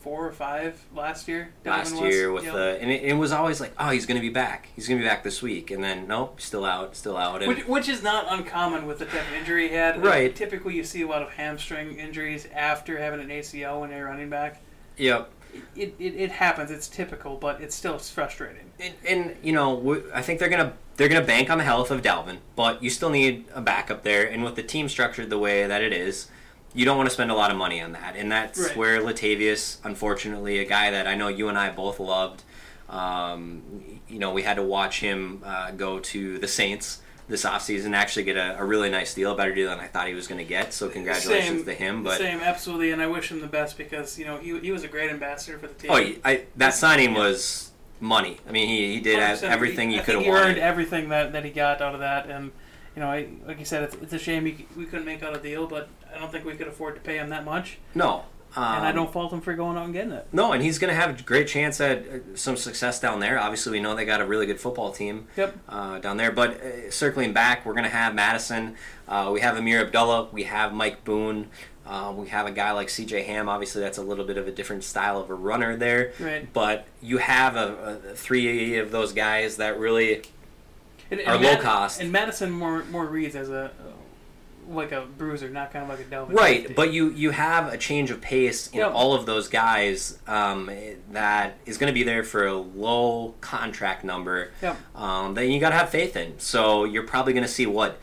[0.00, 1.50] four or five last year.
[1.64, 2.14] last Dalvin was.
[2.14, 4.68] year with the and it, it was always like, oh, he's going to be back.
[4.74, 7.42] He's going to be back this week, and then nope, still out, still out.
[7.42, 10.02] And Which, which is not uncommon with the type of injury he had.
[10.02, 10.34] Right.
[10.34, 14.30] Typically, you see a lot of hamstring injuries after having an ACL when they're running
[14.30, 14.62] back.
[14.96, 15.30] yep,
[15.74, 16.70] it, it, it happens.
[16.70, 18.70] It's typical, but it's still frustrating.
[18.80, 22.02] And, and you know, I think they're gonna they're gonna bank on the health of
[22.02, 24.26] Dalvin, but you still need a backup there.
[24.28, 26.28] And with the team structured the way that it is,
[26.78, 28.14] you don't want to spend a lot of money on that.
[28.14, 28.76] And that's Right.
[28.76, 32.44] where Latavius, unfortunately, a guy that I know you and I both loved.
[32.88, 37.94] Um, you know, we had to watch him uh, go to the Saints this offseason,
[37.96, 40.28] actually get a, a really nice deal, a better deal than I thought he was
[40.28, 40.72] going to get.
[40.72, 42.04] So congratulations Same- to him.
[42.04, 44.84] But Same, absolutely, and I wish him the best because you know he, he was
[44.84, 45.90] a great ambassador for the team.
[45.90, 48.38] oh, I, that signing was money.
[48.48, 49.42] I mean, he, he did 100%.
[49.42, 52.52] everything you could have he earned everything that, that he got out of that, and
[52.98, 55.36] you know, I, like you said, it's, it's a shame he, we couldn't make out
[55.36, 58.24] a deal, but I don't think we could afford to pay him that much, no.
[58.56, 60.26] Um, and I don't fault him for going out and getting it.
[60.32, 63.38] No, and he's going to have a great chance at uh, some success down there.
[63.38, 65.56] Obviously, we know they got a really good football team Yep.
[65.68, 66.32] uh, down there.
[66.32, 68.74] But uh, circling back, we're going to have Mattison.
[69.06, 70.28] Uh, we have Ameer Abdullah.
[70.32, 71.50] We have Mike Boone.
[71.86, 73.22] Uh, we have a guy like C.J.
[73.24, 73.50] Ham.
[73.50, 76.12] Obviously, that's a little bit of a different style of a runner there.
[76.18, 76.50] Right.
[76.50, 80.22] But you have a, a three of those guys that really
[81.10, 82.00] And, Are and low cost.
[82.00, 83.70] And Mattison more more reads as a
[84.68, 86.34] like a bruiser, not kind of like a Dalvin.
[86.34, 86.74] Right, safety.
[86.74, 88.92] but you you have a change of pace in Yep.
[88.94, 90.70] all of those guys um,
[91.12, 94.50] that is going to be there for a low contract number.
[94.62, 94.76] Yep.
[94.94, 96.38] Um, that you got to have faith in.
[96.38, 97.98] So you're probably going to see what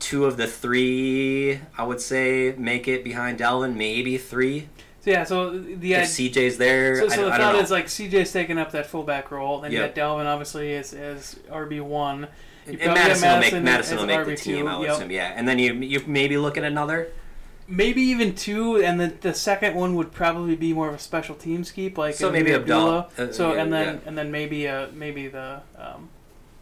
[0.00, 4.68] two of the three I would say make it behind Dalvin, maybe three.
[5.00, 6.08] So yeah, so the If.
[6.08, 9.62] CJ's there, So, I, so the thought is like CJ's taking up that fullback role,
[9.62, 9.94] and you Yep.
[9.94, 12.28] got Dalvin obviously as as RB one.
[12.66, 14.68] and Mattison, will make Mattison will make the team.
[14.68, 14.96] I would yep.
[14.96, 15.32] assume, yeah.
[15.34, 17.08] And then you you maybe look at another.
[17.66, 21.34] Maybe even two, and the the second one would probably be more of a special
[21.34, 23.08] teams keep, like So maybe Abdullah.
[23.16, 24.00] Uh, so and then yeah.
[24.08, 26.10] and then maybe uh maybe the um,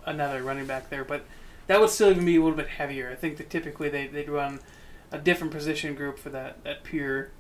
[0.06, 1.24] another running back there, but
[1.66, 3.10] that would still even be a little bit heavier.
[3.10, 4.60] I think that typically they they'd run
[5.10, 7.30] a different position group for that that pure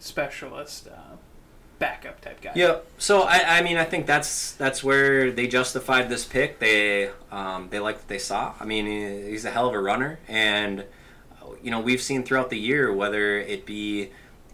[0.00, 1.16] specialist uh,
[1.78, 2.52] backup type guy.
[2.54, 2.78] Yeah.
[2.98, 6.58] So I, I mean I think that's that's where they justified this pick.
[6.58, 8.54] They um, they liked what they saw.
[8.60, 10.80] I mean he's a hell of a runner, and
[11.42, 14.10] uh, you know we've seen throughout the year whether it be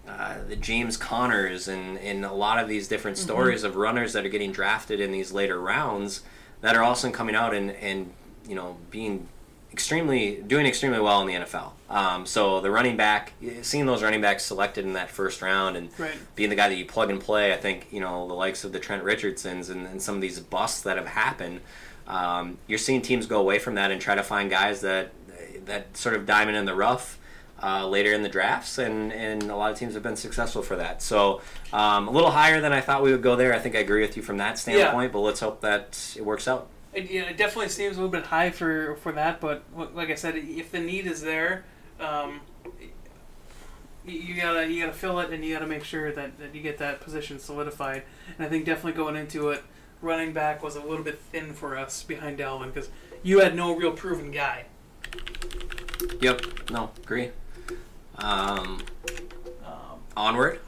[0.07, 4.25] uh, the James Conners and and a lot of these different stories of runners that
[4.25, 6.23] are getting drafted in these later rounds
[6.61, 8.13] that are also coming out and and
[8.47, 9.29] you know being
[9.73, 11.73] extremely doing extremely well in the NFL.
[11.95, 15.89] Um, so the running back, seeing those running backs selected in that first round and
[15.97, 16.11] Right.
[16.35, 18.73] being the guy that you plug and play, I think you know the likes of
[18.73, 21.61] the Trent Richardsons and, and some of these busts that have happened.
[22.09, 25.13] Um, you're seeing teams go away from that and try to find guys that
[25.67, 27.19] that sort of diamond in the rough.
[27.63, 30.77] Uh, later in the drafts, and, and a lot of teams have been successful for
[30.77, 31.01] that.
[31.01, 31.41] So
[31.73, 33.55] um, a little higher than I thought we would go there.
[33.55, 36.47] I think I agree with you from that standpoint, but let's hope that it works
[36.47, 36.67] out.
[36.93, 39.63] It, it definitely seems a little bit high for for that, but
[39.95, 41.65] like I said, if the need is there,
[42.01, 42.41] um,
[44.07, 46.79] you, gotta you gotta fill it, and you gotta make sure that, that you get
[46.79, 48.03] that position solidified.
[48.37, 49.63] And I think definitely going into it,
[50.03, 52.91] running back was a little bit thin for us behind Dalvin because
[53.23, 54.67] you had no real proven guy.
[56.21, 56.71] Yep.
[56.71, 57.31] No, agree.
[58.17, 58.83] Um,
[59.65, 60.61] Um, onward.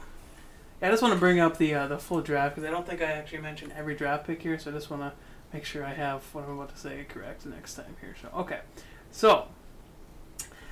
[0.81, 3.01] I just want to bring up the uh, the full draft because I don't think
[3.01, 5.13] I actually mentioned every draft pick here, so I just want to
[5.53, 8.15] make sure I have what I'm about to say correct next time here.
[8.21, 8.59] So okay,
[9.11, 9.47] so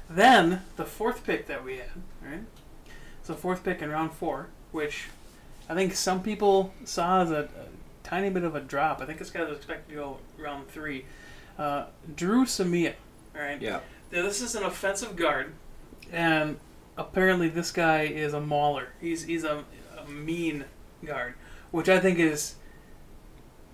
[0.09, 1.89] then the fourth pick that we had,
[2.23, 2.43] right?
[3.23, 5.07] So fourth pick in round four, which
[5.69, 7.67] I think some people saw as a, a
[8.03, 9.01] tiny bit of a drop.
[9.01, 11.05] I think this guy was expected to go round three.
[11.57, 12.93] Uh, Dru Samia,
[13.33, 13.61] right?
[13.61, 13.79] Yeah.
[14.11, 15.53] Now, this is an offensive guard,
[16.11, 16.59] and
[16.97, 18.89] apparently this guy is a mauler.
[19.01, 19.63] He's he's a,
[19.97, 20.65] a mean
[21.03, 21.33] guard,
[21.71, 22.55] which I think is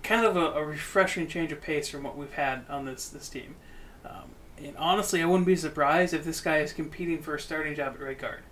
[0.02, 3.28] kind of a, a refreshing change of pace from what we've had on this this
[3.28, 3.56] team.
[4.04, 4.30] Um,
[4.62, 7.94] and honestly, I wouldn't be surprised if this guy is competing for a starting job
[7.94, 8.42] at right guard.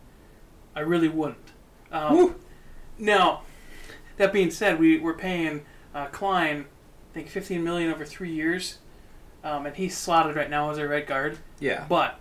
[0.75, 1.53] I really wouldn't.
[1.91, 2.37] Um,
[2.99, 3.43] now,
[4.17, 6.67] that being said, we we're paying uh, Kline,
[7.11, 8.79] I think, fifteen million over three years,
[9.43, 11.39] um, and he's slotted right now as a right guard.
[11.59, 11.87] Yeah.
[11.89, 12.19] But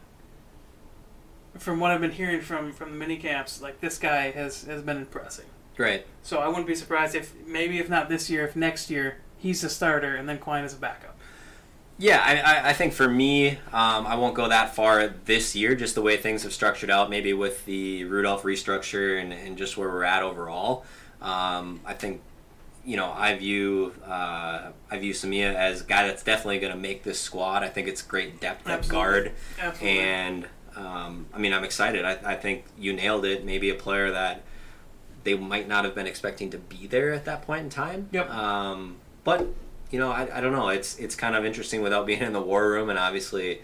[1.58, 4.82] from what I've been hearing from from the mini camps, like this guy has has
[4.82, 5.46] been impressing.
[5.76, 6.06] Great.
[6.24, 9.62] So I wouldn't be surprised if maybe if not this year, if next year he's
[9.62, 11.18] the starter and then Kline is a backup.
[12.00, 15.96] Yeah, I, I, think for me, um, I won't go that far this year, just
[15.96, 19.90] the way things have structured out, maybe with the Rudolph restructure and, and just where
[19.90, 20.86] we're at overall.
[21.22, 22.22] Um, I think,
[22.86, 26.80] you know, I view uh, I view Samia as a guy that's definitely going to
[26.80, 27.64] make this squad.
[27.64, 29.34] I think it's great depth at guard.
[29.60, 30.00] Absolutely.
[30.00, 32.06] And um, I mean, I'm excited.
[32.06, 33.44] I, I think you nailed it.
[33.44, 34.44] Maybe a player that
[35.26, 38.08] they might not have been expecting to be there at that point in time.
[38.14, 38.30] Yep.
[38.30, 39.48] Um, but
[39.92, 40.70] you know, I, I don't know.
[40.70, 43.62] It's it's kind of interesting without being in the war room, and obviously,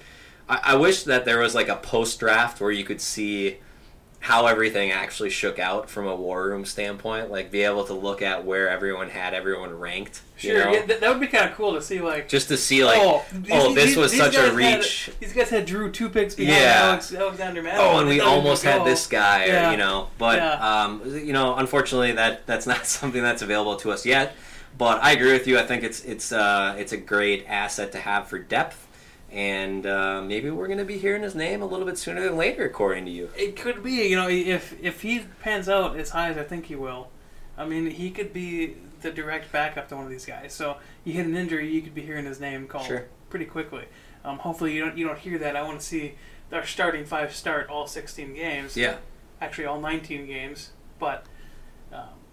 [0.50, 3.58] I, I wish that there was like a post draft where you could see
[4.22, 7.30] how everything actually shook out from a war room standpoint.
[7.30, 10.22] Like be able to look at where everyone had everyone ranked.
[10.40, 10.72] you Sure, know?
[10.74, 12.02] yeah, that, that would be kind of cool to see.
[12.02, 14.48] Like, just to see like oh, oh, these- this these- was these such a guys
[14.48, 15.12] had- reach.
[15.20, 16.80] these guys had Dru two picks behind Yeah.
[16.86, 17.86] Alex, Alexander Mattison.
[17.86, 18.86] Oh, and we They thought he almost had go.
[18.86, 19.68] this guy, Yeah.
[19.68, 20.08] or, you know.
[20.18, 20.54] But Yeah.
[20.86, 24.36] um, you know, unfortunately, that that's not something that's available to us yet.
[24.78, 25.58] But I agree with you.
[25.58, 28.88] I think it's it's uh, it's a great asset to have for depth,
[29.32, 32.36] and uh, maybe we're going to be hearing his name a little bit sooner than
[32.36, 33.30] later, according to you.
[33.38, 36.66] It could be, you know, if if he pans out as high as I think
[36.66, 37.10] he will,
[37.58, 40.52] I mean, he could be the direct backup to one of these guys.
[40.54, 43.06] So you hit an injury, you could be hearing his name called Sure.
[43.30, 43.86] pretty quickly.
[44.26, 45.56] Um, hopefully, you don't you don't hear that.
[45.56, 46.16] I want to see
[46.52, 48.76] our starting five start all 16 games.
[48.76, 48.98] Yeah,
[49.40, 51.26] actually all 19 games, but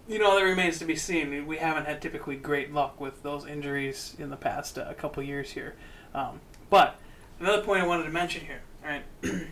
[0.07, 1.45] you know that remains to be seen.
[1.45, 5.51] We haven't had typically great luck with those injuries in the past uh, couple years
[5.51, 5.75] here.
[6.13, 6.95] Um, but
[7.39, 8.61] another point I wanted to mention here.
[8.83, 9.03] All right,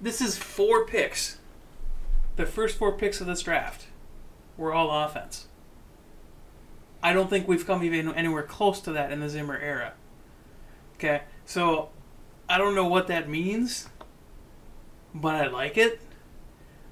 [0.00, 1.38] this is four picks.
[2.36, 3.86] The first four picks of this draft
[4.56, 5.46] were all offense.
[7.02, 9.94] I don't think we've come even anywhere close to that in the Zimmer era.
[10.96, 11.88] Okay, so
[12.48, 13.88] I don't know what that means,
[15.14, 16.00] but I like it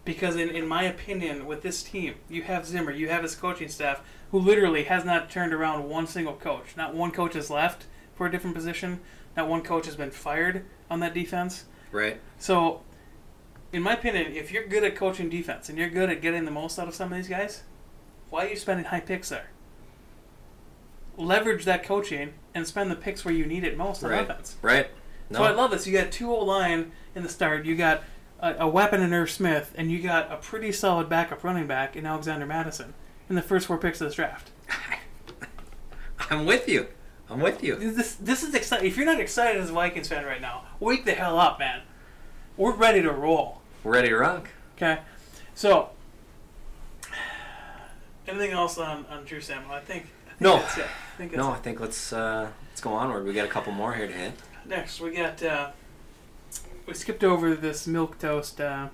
[0.08, 3.68] because in, in my opinion with this team you have zimmer you have his coaching
[3.68, 7.84] staff who literally has not turned around one single coach not one coach has left
[8.14, 9.00] for a different position
[9.36, 12.18] not one coach has been fired on that defense right.
[12.38, 12.80] so
[13.70, 16.50] in my opinion if you're good at coaching defense and you're good at getting the
[16.50, 17.64] most out of some of these guys
[18.30, 19.50] why are you spending high picks there
[21.18, 24.22] leverage that coaching and spend the picks where you need it most on Right.
[24.22, 24.88] offense Right.
[25.30, 25.86] so I love this.
[25.86, 27.66] You got two O line in the start.
[27.66, 28.04] You got
[28.40, 31.96] a, a weapon in Irv Smith, and you got a pretty solid backup running back
[31.96, 32.94] in Alexander Mattison
[33.28, 34.50] in the first four picks of this draft.
[36.30, 36.86] I'm with you.
[37.30, 37.76] I'm with you.
[37.76, 38.86] This this is exciting.
[38.86, 41.82] If you're not excited as a Vikings fan right now, wake the hell up, man.
[42.56, 43.60] We're ready to roll.
[43.84, 44.48] We're ready to rock.
[44.76, 44.98] Okay,
[45.54, 45.90] so
[48.26, 49.70] anything else on on Dru Samia?
[49.70, 50.56] I think, I think No.
[50.56, 50.60] I
[51.18, 51.56] think No, it.
[51.56, 53.26] I think let's uh, let's go onward.
[53.26, 54.32] We got a couple more here to hit.
[54.64, 55.70] Next, we got uh,
[56.88, 58.88] we skipped over this milk toast uh,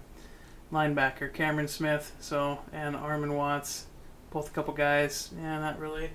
[0.72, 3.86] linebacker Cameron Smith, so and Armon Watts,
[4.30, 5.30] both a couple guys.
[5.40, 6.10] Yeah, not really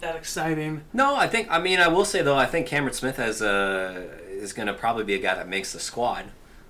[0.00, 0.82] that exciting.
[0.94, 1.48] No, I think.
[1.50, 4.74] I mean, I will say though, I think Cameron Smith has uh, is going to
[4.74, 6.24] probably be a guy that makes the squad.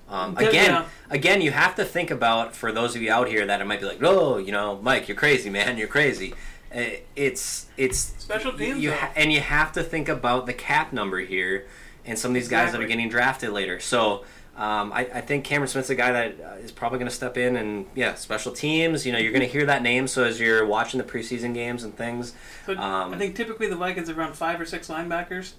[0.08, 0.84] Um, again, yeah.
[1.08, 3.80] again, you have to think about for those of you out here that it might
[3.80, 6.34] be like, oh, you know, Mike, you're crazy, man, you're crazy.
[6.74, 6.82] Uh,
[7.14, 11.20] It's it's Special teams, you ha- and you have to think about the cap number
[11.20, 11.66] here,
[12.04, 13.78] and some of these guys that are getting drafted later.
[13.78, 14.24] So.
[14.56, 17.56] Um, I, I think Cameron Smith's a guy that uh, probably going to step in
[17.56, 19.06] and yeah, special teams.
[19.06, 20.06] You know, you're going to hear that name.
[20.06, 22.34] So as you're watching the preseason games and things,
[22.66, 25.52] So Um, I think typically the Vikings have around five or six linebackers,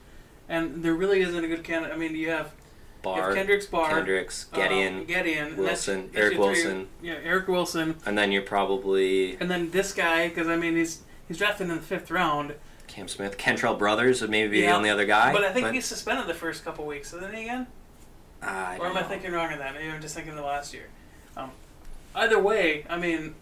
[0.48, 1.96] and there really isn't a good candidate.
[1.96, 2.52] I mean, you have,
[3.02, 6.88] Barr, Kendricks Barr, Kendricks, um, Gedeon, that's- Wilson, that's Eric three- Wilson.
[7.02, 11.02] yeah, Eric Wilson, and then you're probably and then this guy because I mean he's
[11.28, 12.54] he's drafted in the fifth round,
[12.88, 15.34] Cam Smith, Kentrell Brothers would maybe be the only other guy.
[15.34, 17.68] but I think he's suspended the first couple weeks, isn't he again?
[18.44, 19.74] Uh, I Or don't am I thinking wrong on that?
[19.74, 20.88] Maybe I'm just thinking of the last year.
[21.38, 21.52] Um,
[22.16, 23.36] either way, I mean,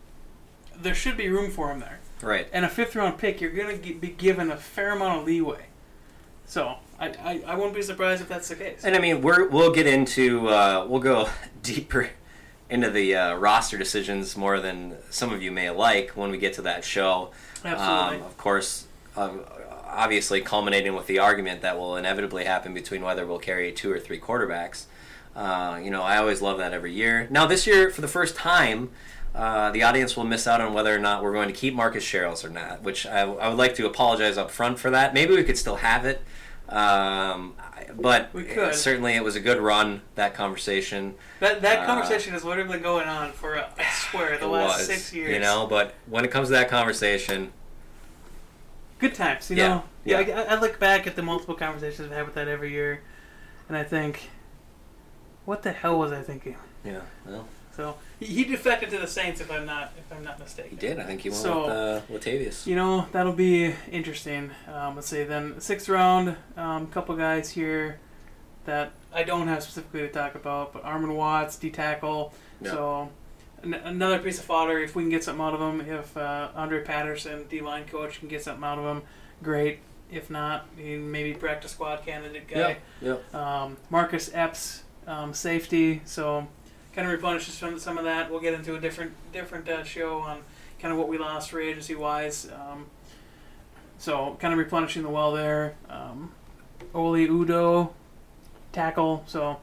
[0.75, 1.99] there should be room for him there.
[2.21, 2.47] right.
[2.53, 5.65] And a fifth round pick, you're going to be given a fair amount of leeway.
[6.45, 8.83] So I, I, I won't be surprised if that's the case.
[8.83, 11.29] And I mean, we're we'll get into uh, we'll go
[11.63, 12.09] deeper
[12.69, 16.53] into the uh, roster decisions more than some of you may like when we get
[16.53, 17.31] to that show.
[17.63, 18.17] Absolutely.
[18.17, 18.87] Um, of course,
[19.17, 19.41] um,
[19.91, 23.99] obviously culminating with the argument that will inevitably happen between whether we'll carry two or
[23.99, 24.85] three quarterbacks.
[25.35, 27.27] Uh, you know, I always love that every year.
[27.29, 28.89] Now, this year, for the first time,
[29.33, 32.03] uh, the audience will miss out on whether or not we're going to keep Marcus
[32.03, 35.13] Sherels or not, which I, I would like to apologize up front for that.
[35.13, 36.21] Maybe we could still have it.
[36.67, 37.55] Um,
[37.99, 38.75] but We could.
[38.75, 41.15] certainly it was a good run, that conversation.
[41.39, 43.67] that that uh, conversation has literally been going on for, I
[44.09, 45.33] swear, the last was, six years.
[45.33, 47.51] You know, but when it comes to that conversation,
[49.01, 49.83] Good times, you Yeah, know?
[50.05, 50.19] Yeah.
[50.49, 53.01] I, I look back at the multiple conversations I've had with that every year,
[53.67, 54.29] and I think,
[55.45, 56.55] what the hell was I thinking?
[56.85, 60.71] yeah, well, So he, defected to the Saints, if I'm not if I'm not mistaken.
[60.71, 60.99] he did.
[60.99, 62.67] I think he went So- with uh, Latavius.
[62.67, 64.51] You know, that'll be interesting.
[64.71, 67.99] Um, let's see, then sixth round, um, couple guys here
[68.65, 72.33] that I don't have specifically to talk about, but Armon Watts, D tackle.
[72.61, 72.71] Yeah.
[72.71, 73.09] So
[73.63, 74.79] an- another piece of fodder.
[74.79, 78.19] If we can get something out of him, if uh, Andre Patterson, D line coach,
[78.19, 79.03] can get something out of him,
[79.43, 79.79] great.
[80.11, 82.77] If not, he maybe practice squad candidate guy.
[83.01, 83.33] Yep.
[83.33, 86.01] Um, Marcus Epps, um, safety.
[86.05, 86.47] So
[86.93, 88.29] kind of replenishes some some of that.
[88.29, 90.41] We'll get into a different different uh, show on
[90.79, 92.49] kind of what we lost free agency wise.
[92.53, 92.87] Um,
[93.97, 95.75] so kind of replenishing the well there.
[95.89, 96.31] Um,
[96.93, 97.93] Oli Udoh,
[98.73, 99.23] tackle.
[99.27, 99.59] So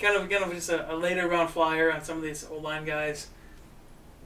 [0.00, 2.62] kind of kind of just a, a later round flyer on some of these old
[2.62, 3.28] line guys.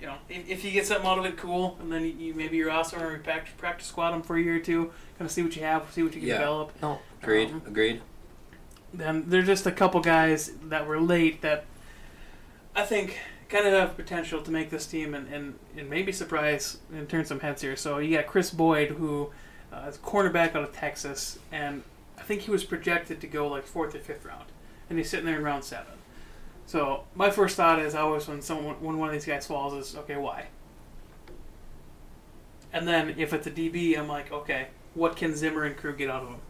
[0.00, 2.34] You know, if, if you get something out of it, cool, and then you, you
[2.34, 4.84] maybe you're awesome or practice, practice squad them for a year or two,
[5.18, 6.38] kind of see what you have, see what you can Yeah.
[6.38, 6.72] develop.
[6.80, 8.00] No, agreed, Um, agreed.
[8.94, 11.64] Then there's just a couple guys that were late that
[12.76, 16.78] I think kind of have potential to make this team and, and, and maybe surprise
[16.92, 17.74] and turn some heads here.
[17.76, 19.30] So you got Kris Boyd, who
[19.72, 21.82] uh, is a cornerback out of Texas, and
[22.18, 24.44] I think he was projected to go like fourth or fifth round,
[24.89, 25.93] and he's sitting there in round seven.
[26.66, 29.97] So my first thought is always when someone when one of these guys falls is
[29.97, 30.49] okay why.
[32.72, 36.11] And then if it's a DB, I'm like okay, what can Zimmer and crew get
[36.11, 36.41] out of him?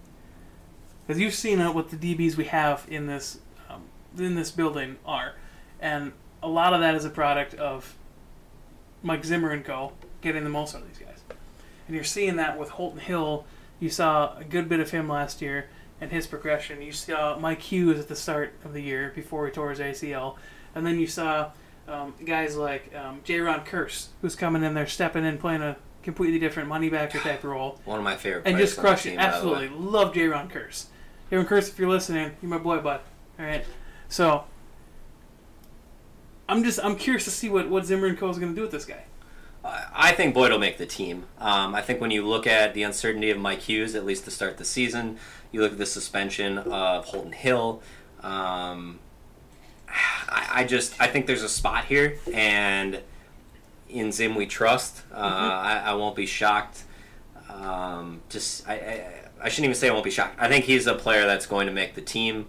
[1.06, 3.38] Because you've seen what the DBs we have in this
[3.70, 3.84] um,
[4.18, 5.34] in this building are,
[5.80, 6.12] and
[6.42, 7.94] a lot of that is a product of
[9.02, 9.92] Mike Zimmer and Co.
[10.20, 11.22] getting the most out of these guys.
[11.86, 13.46] And you're seeing that with Holton Hill.
[13.80, 15.68] You saw a good bit of him last year
[16.00, 16.80] and his progression.
[16.82, 20.36] You saw Mike Hughes at the start of the year before he tore his ACL,
[20.74, 21.50] and then you saw
[21.88, 26.38] um, guys like um, Jayron Kearse, who's coming in there, stepping in, playing a completely
[26.38, 28.42] different money backer type role One of my favorite.
[28.46, 29.10] and just on the crush it.
[29.10, 29.52] team, by the way.
[29.64, 30.86] Absolutely love Jayron Kearse.
[31.30, 31.36] J.
[31.36, 33.00] Ron Curse, if you're listening, you're my boy, bud.
[33.38, 33.64] All right.
[34.08, 34.44] So
[36.48, 38.62] I'm just I'm curious to see what what Zimmer and Co is going to do
[38.62, 39.04] with this guy.
[39.92, 41.24] I think Boyd will make the team.
[41.38, 44.30] Um, I think when you look at the uncertainty of Mike Hughes, at least to
[44.30, 45.18] start the season,
[45.52, 47.82] you look at the suspension of Holton Hill.
[48.22, 48.98] Um,
[49.88, 53.00] I, I just I think there's a spot here, and
[53.88, 55.02] in Zim we trust.
[55.12, 56.84] Uh, I, I won't be shocked.
[57.48, 59.06] Um, just I, I
[59.40, 60.36] I shouldn't even say I won't be shocked.
[60.38, 62.46] I think he's a player that's going to make the team.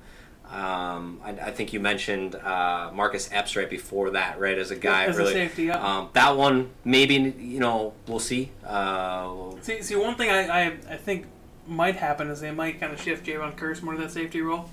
[0.52, 4.58] Um, I, I think you mentioned uh, Marcus Epps right before that, right?
[4.58, 5.34] As a guy, As a really.
[5.34, 5.78] safety, yeah.
[5.78, 8.52] Um, that one, maybe you know, we'll see.
[8.66, 11.28] Uh, See, see, one thing I, I, I think
[11.68, 14.70] might happen is they might kind of shift Jayron Kearse more to that safety role.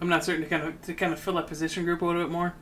[0.00, 2.22] I'm not certain to kind of to kind of fill that position group a little
[2.22, 2.54] bit more.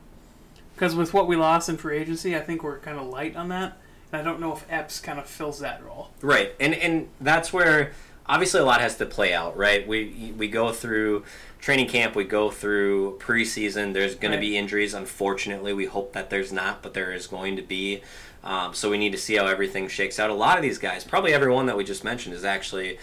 [0.75, 3.49] Because with what we lost in free agency, I think we're kind of light on
[3.49, 3.79] that.
[4.11, 6.11] And I don't know if Epps kind of fills that role.
[6.21, 7.93] Right, and and that's where
[8.27, 9.87] obviously a lot has to play out, right?
[9.87, 11.23] We we go through
[11.59, 13.93] training camp, we go through preseason.
[13.93, 14.37] There's going Right.
[14.37, 14.93] to be injuries.
[14.93, 18.01] Unfortunately, we hope that there's not, but there is going to be.
[18.43, 20.29] Um, so we need to see how everything shakes out.
[20.29, 22.97] A lot of these guys, probably everyone that we just mentioned, is actually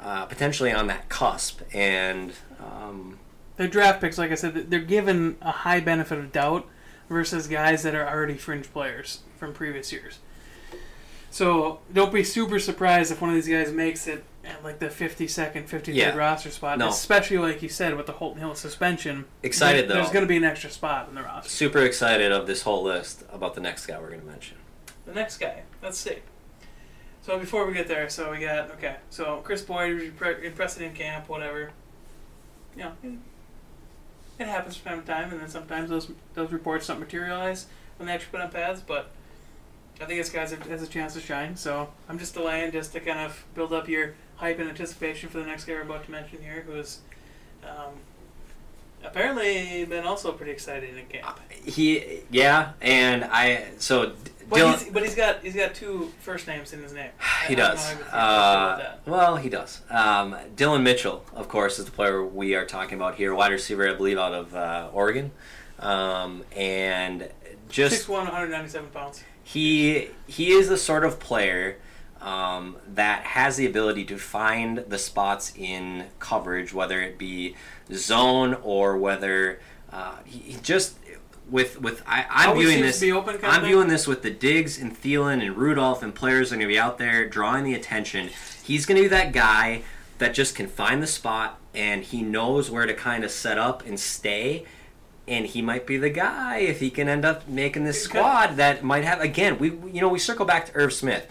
[0.00, 3.18] uh, potentially on that cusp, and um,
[3.56, 6.66] Their draft picks, like I said, they're given a high benefit of doubt
[7.08, 10.18] versus guys that are already fringe players from previous years.
[11.30, 14.86] So don't be super surprised if one of these guys makes it at like the
[14.88, 16.14] 52nd, 53rd Yeah.
[16.16, 16.78] roster spot.
[16.78, 16.88] No.
[16.88, 19.24] Especially like you said with the Holton Hill suspension.
[19.42, 21.48] Excited, there- There's going to be an extra spot in the roster.
[21.50, 24.56] super excited of this whole list about the next guy we're going to mention.
[25.06, 25.62] The next guy.
[25.82, 26.18] Let's see.
[27.22, 28.96] So before we get there, so we got okay.
[29.10, 31.70] So Kris Boyd was impre- impressed in camp, whatever.
[32.76, 33.12] You know, it,
[34.40, 37.66] it happens from time to time, and then sometimes those those reports don't materialize
[37.96, 38.80] when they actually put on pads.
[38.80, 39.10] But
[40.00, 41.54] I think this guy has a, has a chance to shine.
[41.54, 45.38] So I'm just delaying just to kind of build up your hype and anticipation for
[45.38, 46.98] the next guy we're about to mention here, who's
[47.62, 47.94] um,
[49.04, 51.38] apparently been also pretty excited in the camp.
[51.64, 54.12] He, yeah, and I so
[54.50, 54.78] But, Dillon.
[54.80, 57.10] he's, but he's got he's got two first names in his name.
[57.46, 57.76] He I does.
[57.78, 59.80] know how you feel about Uh, well, he does.
[59.90, 63.88] Um, Dillon Mitchell, of course, is the player we are talking about here, wide receiver,
[63.88, 65.30] I believe, out of uh, Oregon,
[65.78, 67.28] um, and
[67.68, 69.22] just 6'1", 197 pounds.
[69.44, 71.76] he he is the sort of player
[72.22, 77.56] um, that has the ability to find the spots in coverage, whether it be
[77.92, 79.60] zone or whether
[79.92, 80.96] uh, he, he just
[81.50, 83.02] with with I, I'm Always viewing this.
[83.02, 83.70] open I'm thing?
[83.70, 86.78] viewing this with the Diggs and Thielen and Rudolph and players are going to be
[86.78, 88.30] out there drawing the attention.
[88.62, 89.82] He's going to be that guy
[90.18, 93.84] that just can find the spot and he knows where to kind of set up
[93.84, 94.64] and stay.
[95.26, 98.82] And he might be the guy if he can end up making this squad that
[98.82, 99.58] might have again.
[99.58, 101.28] We you know we circle back to Irv Smith,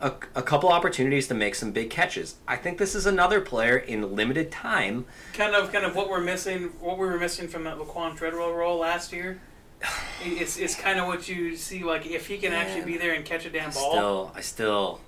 [0.00, 2.36] a, a couple opportunities to make some big catches.
[2.46, 5.06] I think this is another player in limited time.
[5.32, 8.52] Kind of, kind of what we're missing, what we were missing from that Laquan Treadwell
[8.52, 9.40] role last year.
[10.24, 13.24] It's, it's kind of what you see, like if he can actually be there and
[13.24, 13.90] catch a damn ball.
[13.92, 15.00] Still, I still,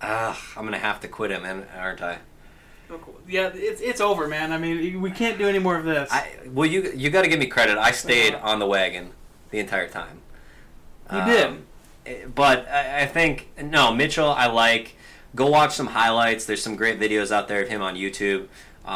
[0.00, 2.18] ah, I'm gonna have to quit him, and aren't I?
[3.28, 4.52] Yeah, it's it's over, man.
[4.52, 6.08] I mean, we can't do any more of this.
[6.12, 7.76] I well, you you got to give me credit.
[7.76, 8.48] I stayed Uh-huh.
[8.50, 9.10] on the wagon
[9.50, 10.20] the entire time.
[11.12, 11.50] You did.
[11.50, 11.65] did,
[12.34, 14.28] but I, I think no Mitchell.
[14.30, 14.96] I like.
[15.34, 16.46] Go watch some highlights.
[16.46, 18.46] There's some great videos out there of him on YouTube.
[18.86, 18.88] Uh,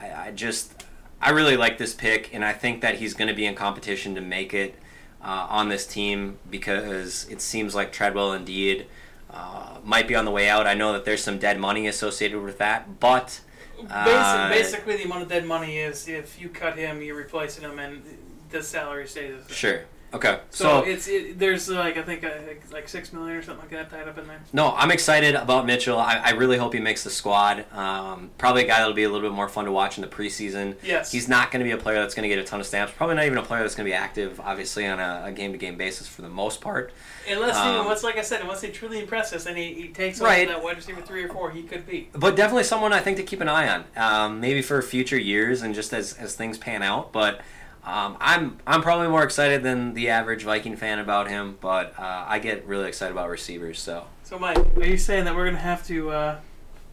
[0.00, 0.84] I, I just
[1.20, 4.14] I really like this pick, and I think that he's going to be in competition
[4.16, 4.74] to make it
[5.22, 8.86] uh, on this team because it seems like Treadwell indeed
[9.30, 10.66] uh, might be on the way out.
[10.66, 13.40] I know that there's some dead money associated with that, but
[13.78, 17.62] Basi- Uh, basically, the amount of dead money is if you cut him, you're replacing
[17.62, 18.02] him, and
[18.50, 19.34] the salary stays.
[19.46, 19.56] the same.
[19.56, 19.80] Sure.
[20.16, 20.38] Okay.
[20.50, 22.30] So, So, it's it, there's like I think uh,
[22.72, 24.40] like, six million or something like that tied up in there.
[24.52, 25.98] no, I'm excited about Mitchell.
[25.98, 27.64] I, I really hope he makes the squad.
[27.72, 30.08] Um, probably a guy that'll be a little bit more fun to watch in the
[30.08, 30.76] preseason.
[30.82, 31.12] Yes.
[31.12, 32.92] He's not going to be a player that's going to get a ton of stamps.
[32.96, 35.58] Probably not even a player that's going to be active, obviously, on a game to
[35.58, 36.92] game basis for the most part.
[37.28, 40.20] Unless he, Um, unless like I said, unless he truly impresses and he, he takes
[40.20, 40.46] Right.
[40.48, 42.08] that wide receiver three or four, he could be.
[42.12, 45.62] But definitely someone I think to keep an eye on, um, maybe for future years
[45.62, 47.12] and just as, as things pan out.
[47.12, 47.40] But
[47.86, 51.56] um, I'm I'm probably more excited than the average Viking fan about him.
[51.60, 53.78] But uh, I get really excited about receivers.
[53.78, 56.40] So So Mike, are you saying that we're gonna have to uh,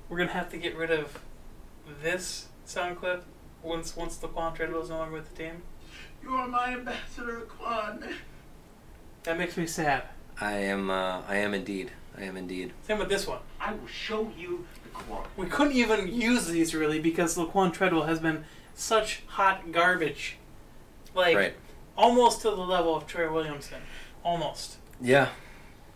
[0.07, 1.19] we're gonna have to get rid of
[2.01, 3.25] this sound clip
[3.61, 5.63] once once Laquan Treadwell's no longer with the team?
[6.21, 8.05] You are my ambassador, Quan.
[9.23, 10.03] That makes me sad.
[10.39, 12.73] I am uh, I am indeed I am indeed.
[12.83, 13.39] Same with this one.
[13.59, 15.25] I will show you the Quan.
[15.35, 20.37] We couldn't even use these really because Laquan Treadwell has been such hot garbage,
[21.15, 21.53] like right.
[21.97, 23.81] almost to the level of Troy Williamson,
[24.23, 24.77] almost.
[25.01, 25.29] Yeah.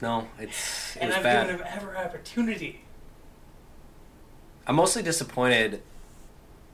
[0.01, 1.47] No, it's it and I've bad.
[1.47, 2.81] given him every opportunity.
[4.67, 5.81] I'm mostly disappointed.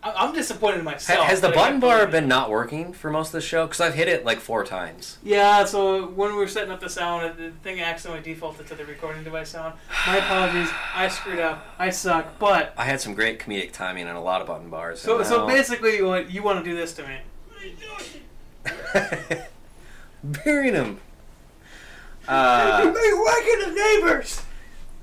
[0.06, 1.28] I'm disappointed in Ha- myself.
[1.28, 3.66] has the button bar been not working for most of the show?
[3.66, 5.18] Because I've hit it like four times.
[5.24, 8.84] Yeah, so when we were setting up the sound, the thing accidentally defaulted to the
[8.84, 9.76] recording device sound.
[10.06, 10.70] My apologies.
[10.94, 11.66] I screwed up.
[11.80, 12.38] I suck.
[12.38, 15.00] But I had some great comedic timing on a lot of button bars.
[15.00, 17.20] so and so basically, you want you want to do this to me?
[20.24, 21.00] burying him.
[22.28, 24.42] Uh, waking the neighbors.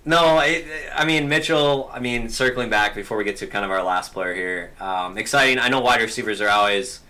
[0.04, 1.90] no, it, I mean Mitchell.
[1.92, 5.18] I mean, circling back before we get to kind of our last player here, um,
[5.18, 5.58] exciting.
[5.58, 7.00] I know wide receivers are always.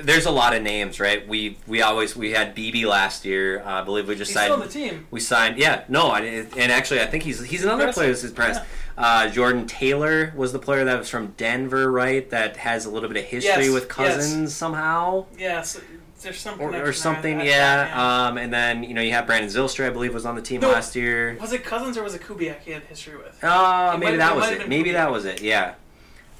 [0.00, 1.26] There's a lot of names, right?
[1.26, 3.60] We we always we had Beebe last year.
[3.64, 4.52] Uh, I believe we just He's signed.
[4.52, 5.06] still on the team.
[5.10, 8.62] We signed, yeah, no, I, and actually, I think he's he's another player that's impressed.
[8.96, 12.28] Uh, Jordan Taylor was the player that was from Denver, right?
[12.30, 13.90] That has a little bit of history Yes, with yes.
[13.92, 15.80] Cousins somehow, Yes.
[16.20, 17.38] there's some or, or something.
[17.40, 18.26] I- I- yeah.
[18.28, 20.60] Um, and then you know you have Brandon Zylstra, I believe, was on the team
[20.60, 20.70] No.
[20.70, 21.36] last year.
[21.40, 23.42] Was it Cousins or was it Kubiak he had history with?
[23.42, 24.68] Uh, It maybe that was it.
[24.68, 24.92] Maybe Kubiak.
[24.92, 25.40] that was it.
[25.42, 25.74] Yeah.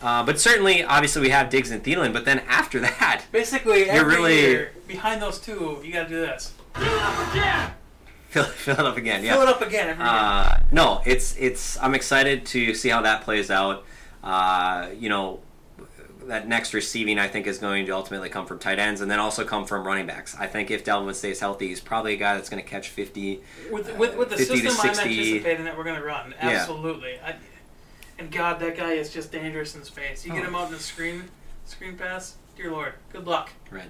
[0.02, 2.12] Uh, but certainly, obviously, we have Diggs and Thielen.
[2.12, 6.20] But then after that, Basically, every really- year behind those two, you got to do
[6.20, 6.52] this.
[6.74, 7.70] fill, it up again.
[8.56, 9.24] fill it up again.
[9.24, 9.32] Yeah.
[9.34, 10.12] Fill it up again every year.
[10.12, 11.78] Uh, no, it's it's.
[11.80, 13.84] I'm excited to see how that plays out.
[14.24, 15.40] Uh, you know,
[16.26, 19.18] that next receiving I think is going to ultimately come from tight ends and then
[19.18, 20.36] also come from running backs.
[20.38, 23.40] I think if Dalvin stays healthy, he's probably a guy that's going to catch 50.
[23.70, 26.48] With with, with the 50 to system I'm anticipating that we're going to run, Yeah.
[26.50, 27.18] absolutely.
[27.24, 27.34] I,
[28.18, 30.24] and God, that guy is just dangerous in space.
[30.24, 30.48] You get Oh.
[30.48, 31.24] him out in the screen
[31.64, 33.50] screen pass, dear Lord, good luck.
[33.70, 33.88] Right.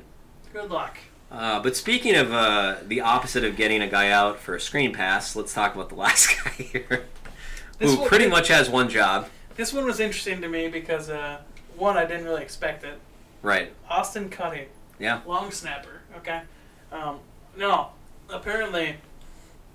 [0.53, 0.99] Good luck.
[1.31, 4.93] Uh, but speaking of uh, the opposite of getting a guy out for a screen
[4.93, 7.05] pass, let's talk about the last guy here,
[7.79, 9.29] who one- pretty much has one job.
[9.57, 11.39] This one was interesting to me because uh,
[11.77, 12.99] one, I didn't really expect it.
[13.41, 13.73] Right.
[13.89, 14.66] Austin Cutting,
[14.99, 15.20] Yeah.
[15.27, 16.01] long snapper.
[16.18, 16.43] Okay.
[16.93, 17.18] Um,
[17.57, 17.89] no,
[18.29, 18.97] apparently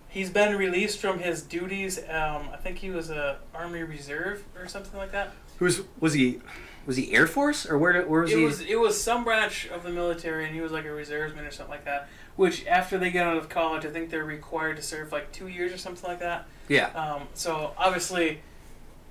[0.09, 1.99] he's been released from his duties.
[1.99, 5.31] Um, I think he was a Army Reserve or something like that.
[5.59, 6.39] Who's was he?
[6.85, 8.01] Was he Air Force or where?
[8.05, 8.45] Where was It he?
[8.45, 11.51] was it was some branch of the military, and he was like a reserveman or
[11.51, 12.07] something like that.
[12.37, 15.47] Which after they get out of college, I think they're required to serve like two
[15.47, 16.45] years or something like that.
[16.69, 16.87] yeah.
[16.91, 18.41] Um, so obviously,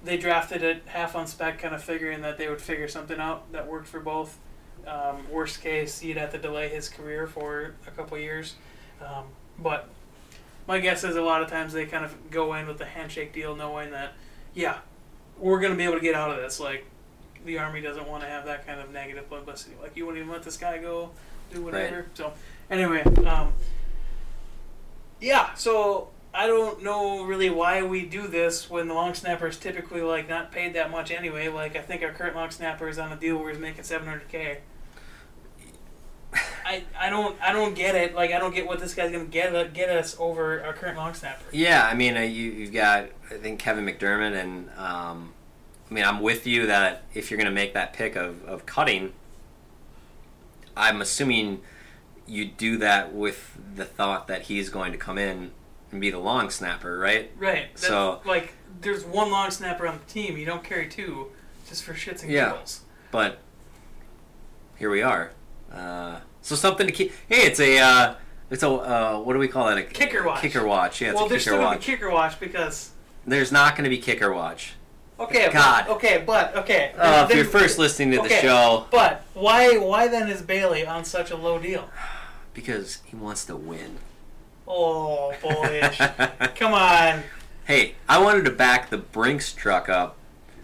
[0.05, 3.51] they drafted it half on spec, kind of figuring that they would figure something out
[3.53, 4.38] that worked for both.
[4.86, 8.55] Um, worst case, he'd have to delay his career for a couple years.
[9.05, 9.24] Um,
[9.59, 9.88] but
[10.66, 13.32] my guess is a lot of times they kind of go in with the handshake
[13.32, 14.14] deal, knowing that,
[14.54, 14.78] yeah,
[15.38, 16.58] we're going to be able to get out of this.
[16.58, 16.84] Like,
[17.44, 19.76] the Army doesn't want to have that kind of negative publicity.
[19.80, 21.10] Like, you wouldn't even let this guy go
[21.52, 22.06] do whatever.
[22.14, 22.32] So,
[22.70, 23.52] anyway, um,
[25.20, 29.56] yeah, so I don't know really why we do this when the long snapper is
[29.56, 31.48] typically like not paid that much anyway.
[31.48, 34.06] Like I think our current long snapper is on a deal where he's making seven
[34.06, 34.58] hundred k.
[36.64, 38.14] I, I don't I don't get it.
[38.14, 41.14] Like I don't get what this guy's gonna get get us over our current long
[41.14, 41.45] snapper.
[41.53, 45.33] Yeah, I mean, uh, you you've got I think Kevin McDermott, and um,
[45.91, 48.66] I mean, I'm with you that if you're going to make that pick of, of
[48.66, 49.12] cutting,
[50.77, 51.61] I'm assuming
[52.27, 55.53] you do that with the thought that he's going to come in
[55.93, 57.31] and be the long snapper, right?
[57.39, 57.68] Right.
[57.72, 60.37] That's, So- like there's one long snapper on the team.
[60.37, 61.29] You don't carry two
[61.68, 62.51] just for shits and Yeah.
[62.51, 62.81] giggles.
[63.12, 63.39] But
[64.77, 65.31] here we are.
[65.72, 67.12] Uh, so something to keep.
[67.28, 68.14] Hey, it's a uh,
[68.50, 69.78] it's a uh, what do we call it?
[69.78, 70.40] A Kicker watch.
[70.40, 71.00] Kicker watch.
[71.00, 72.90] Yeah, it's well, a there's kicker still gonna be kicker watch because
[73.26, 74.74] There's not going to be kicker watch.
[75.18, 75.86] okay, God.
[75.88, 76.92] But, okay, but okay.
[76.96, 80.86] Uh, if then- you're first listening to the show, But why why then is Bailey
[80.86, 81.88] on such a low deal?
[82.54, 83.98] because he wants to win.
[84.66, 85.98] Oh, boyish.
[86.56, 87.22] Come on.
[87.66, 90.16] Hey, I wanted to back the Brinks truck up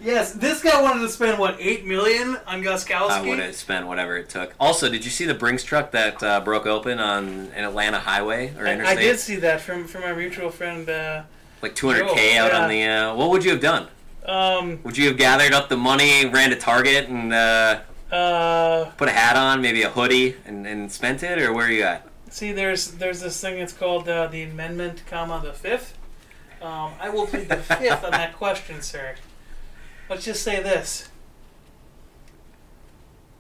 [0.02, 3.10] Yes, this guy wanted to spend what eight million on Gostkowski.
[3.10, 4.52] I would have spent whatever it took.
[4.58, 8.52] Also, did you see the Brinks truck that uh, broke open on an Atlanta highway
[8.58, 10.88] or I, I did see that from from our mutual friend.
[10.88, 11.22] Uh,
[11.62, 12.62] Like 200k Joe, out yeah.
[12.62, 12.82] on the.
[12.84, 13.86] Uh, what would you have done?
[14.26, 17.80] um, Would you have gathered up the money, ran to Target, and uh,
[18.10, 21.70] uh, put a hat on, maybe a hoodie, and, and spent it, or where are
[21.70, 22.06] you at?
[22.28, 23.58] see, there's there's this thing.
[23.58, 25.96] It's called uh, the amendment, comma the fifth.
[26.60, 29.14] Um, I will plead the fifth on that question, sir.
[30.12, 31.08] Let's just say this.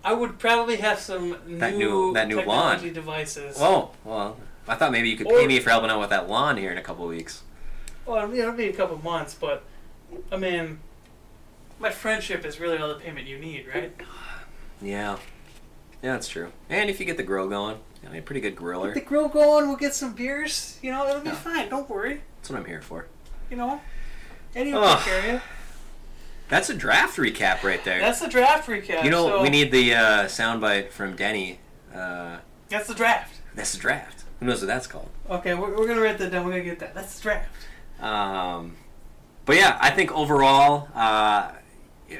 [0.02, 2.46] I would probably have some That new, new- that new lawn.
[2.76, 3.58] technology devices.
[3.60, 6.30] Oh, well, I thought maybe you could Or- pay me for helping out with that
[6.30, 7.42] lawn here in a couple weeks.
[8.06, 9.64] Well, it'll be a couple months, but
[10.32, 10.80] I mean,
[11.78, 13.94] my friendship is really all the payment you need, right?
[14.80, 15.18] Yeah.
[16.02, 16.52] Yeah, that's true.
[16.70, 18.94] And if you get the grill going, I mean, a pretty good griller.
[18.94, 19.68] Get the grill going.
[19.68, 20.78] We'll get some beers.
[20.80, 21.34] You know, it'll be Yeah.
[21.34, 21.68] fine.
[21.68, 22.22] Don't worry.
[22.38, 23.08] That's what I'm here for.
[23.50, 23.82] You know,
[24.56, 24.96] Eddie will Ugh.
[24.96, 25.40] take care of you.
[26.48, 28.00] That's a draft recap right there.
[28.00, 29.04] That's the draft recap.
[29.04, 31.58] you know, so we need the uh, soundbite from Denny.
[31.94, 32.38] Uh,
[32.68, 33.40] That's the draft.
[33.54, 34.24] that's the draft.
[34.40, 35.08] Who knows what that's called?
[35.30, 36.44] Okay, we're, we're gonna write that down.
[36.44, 36.94] We're gonna get that.
[36.94, 37.48] That's the draft.
[38.00, 38.76] Um,
[39.44, 41.52] but yeah, I think overall, uh,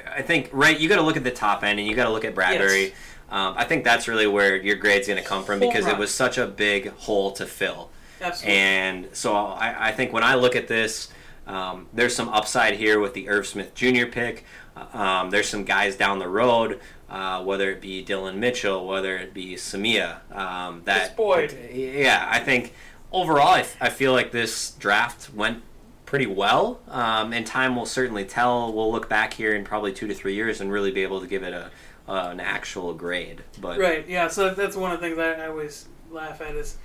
[0.08, 0.78] I think right.
[0.78, 2.82] You got to look at the top end, and you got to look at Bradbury.
[2.84, 2.92] Yes.
[3.30, 5.94] Um, I think that's really where your grade's going to come from because run.
[5.94, 7.90] it was such a big hole to fill.
[8.20, 8.56] Absolutely.
[8.58, 11.08] And so I, I think when I look at this,
[11.46, 14.06] um, there's some upside here with the Irv Smith Jr.
[14.06, 14.44] pick.
[14.76, 16.80] Uh, Um, there's some guys down the road,
[17.10, 20.18] uh, whether it be Dillon Mitchell, whether it be Samia.
[20.34, 21.56] Um, that Boyd.
[21.72, 22.72] yeah, I think
[23.12, 25.62] overall, I, f- I feel like this draft went
[26.06, 28.72] pretty well, um, and time will certainly tell.
[28.72, 31.26] We'll look back here in probably two to three years and really be able to
[31.26, 31.70] give it a
[32.08, 33.42] uh, an actual grade.
[33.60, 34.06] But Right.
[34.08, 34.28] Yeah.
[34.28, 36.76] So that's one of the things I, I always laugh at is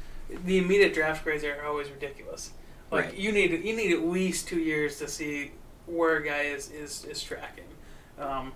[0.45, 2.51] the immediate draft grades are always ridiculous.
[2.91, 3.13] Like Right.
[3.17, 5.51] you need you need at least two years to see
[5.85, 7.65] where a guy is is, is tracking.
[8.19, 8.53] Um,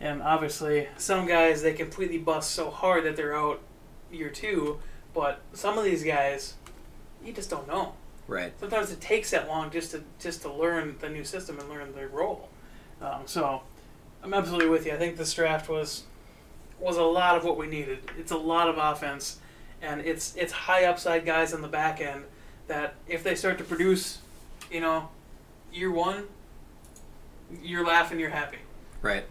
[0.00, 3.60] and obviously, some guys they completely bust so hard that they're out
[4.10, 4.78] year two,
[5.14, 6.54] but some of these guys,
[7.24, 7.94] you just don't know.
[8.28, 11.68] right, Sometimes it takes that long just to just to learn the new system and
[11.68, 12.48] learn the role.
[13.00, 13.62] Um, so,
[14.22, 14.92] I'm absolutely with you.
[14.92, 16.04] I think this draft was
[16.78, 17.98] was a lot of what we needed.
[18.18, 19.38] It's a lot of offense,
[19.82, 22.24] and it's it's high upside guys on the back end
[22.70, 24.18] that if they start to produce,
[24.70, 25.08] you know,
[25.72, 26.24] year one,
[27.62, 28.58] you're laughing, you're happy.
[29.02, 29.24] right,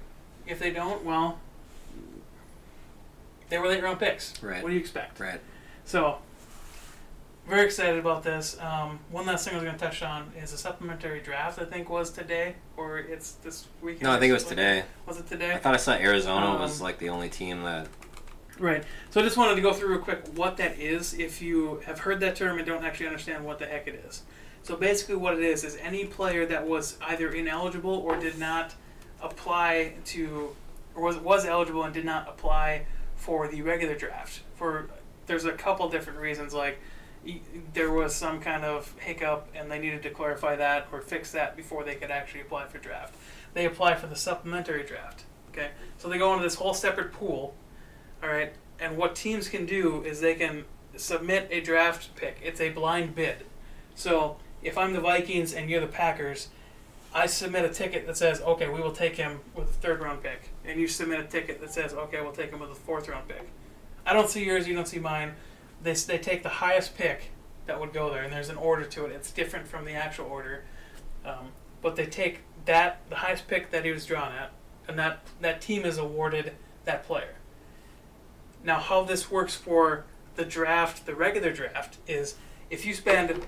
[0.45, 1.39] If they don't, well,
[3.47, 4.33] they were late round picks.
[4.43, 4.61] Right.
[4.61, 5.19] What do you expect?
[5.19, 5.39] right.
[5.85, 6.17] So,
[7.47, 8.59] very excited about this.
[8.59, 11.57] Um, one last thing I was going to touch on is a supplementary draft.
[11.59, 14.03] I think was today, or it's this weekend.
[14.03, 14.83] No, I think it was today.
[15.07, 15.53] Was it today?
[15.53, 17.87] I thought I saw Arizona was Um, like the only team that.
[18.59, 18.83] Right.
[19.09, 21.13] So I just wanted to go through real quick what that is.
[21.13, 24.23] If you have heard that term and don't actually understand what the heck it is.
[24.63, 28.75] So basically, what it is is any player that was either ineligible or did not
[29.21, 30.55] apply to,
[30.93, 32.85] or was was eligible and did not apply
[33.15, 34.41] for the regular draft.
[34.55, 34.89] For
[35.25, 36.79] there's a couple different reasons, like
[37.73, 41.55] there was some kind of hiccup and they needed to clarify that or fix that
[41.55, 43.15] before they could actually apply for draft.
[43.53, 45.23] They apply for the supplementary draft.
[45.51, 47.55] Okay, so they go into this whole separate pool.
[48.21, 50.65] All right, and what teams can do is they can
[50.97, 52.37] submit a draft pick.
[52.43, 53.45] It's a blind bid.
[53.95, 56.49] So if I'm the Vikings and you're the Packers,
[57.13, 60.21] I submit a ticket that says, okay, we will take him with a third round
[60.21, 63.07] pick, and you submit a ticket that says, okay, we'll take him with a fourth
[63.07, 63.49] round pick.
[64.05, 65.33] I don't see yours, you don't see mine.
[65.81, 67.31] They they take the highest pick
[67.65, 69.11] that would go there, and there's an order to it.
[69.11, 70.63] It's different from the actual order,
[71.25, 71.51] um,
[71.81, 74.51] but they take that the highest pick that he was drawn at,
[74.87, 76.53] and that that team is awarded
[76.85, 77.35] that player.
[78.63, 80.05] Now, how this works for
[80.35, 82.35] the draft, the regular draft, is
[82.69, 83.45] if you spend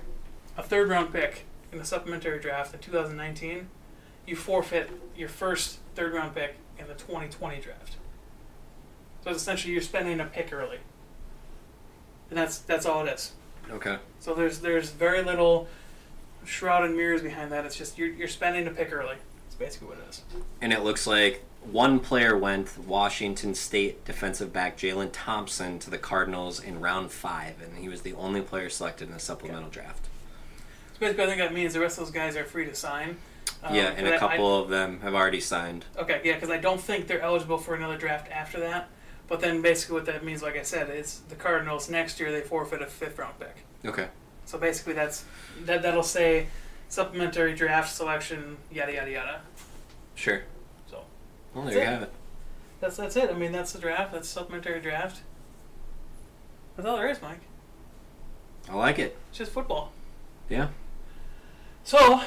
[0.56, 3.68] a third round pick in the supplementary draft in 2019,
[4.26, 7.96] you forfeit your first third round pick in the 2020 draft.
[9.24, 10.78] So it's essentially you're spending a pick early,
[12.28, 13.32] and that's that's all it is.
[13.70, 13.98] Okay.
[14.18, 15.68] So there's there's very little
[16.44, 17.64] shroud and mirrors behind that.
[17.64, 19.16] It's just you're, you're spending a pick early.
[19.44, 20.22] That's basically what it is.
[20.60, 25.98] And it looks like one player went Washington State defensive back Jalen Thompson to the
[25.98, 30.06] Cardinals in round five, and he was the only player selected in the supplemental draft.
[30.94, 33.16] So basically, I think that means the rest of those guys are free to sign.
[33.62, 35.84] Um, yeah, and a a I- couple of them have already signed.
[35.96, 38.88] Okay, yeah, because I don't think they're eligible for another draft after that.
[39.28, 42.40] But then basically what that means, like I said, is the Cardinals next year they
[42.42, 43.64] forfeit a fifth round pick.
[43.84, 44.08] Okay.
[44.44, 45.24] So basically that's
[45.64, 46.48] that that'll say
[46.88, 49.40] supplementary draft selection yada yada yada.
[50.16, 50.42] Sure.
[51.54, 51.92] Well, That's there you it.
[51.92, 52.12] have it.
[52.80, 53.30] that's that's it.
[53.30, 54.12] I mean that's the draft.
[54.12, 55.20] That's supplementary draft.
[56.76, 57.40] That's all there is, Mike.
[58.70, 59.16] I like it.
[59.28, 59.92] It's just football.
[60.48, 60.68] Yeah.
[61.84, 62.20] So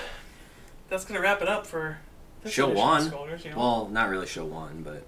[0.89, 1.97] that's gonna wrap it up for
[2.45, 3.05] Show one.
[3.43, 3.57] You know.
[3.57, 5.03] Well, not really show one, but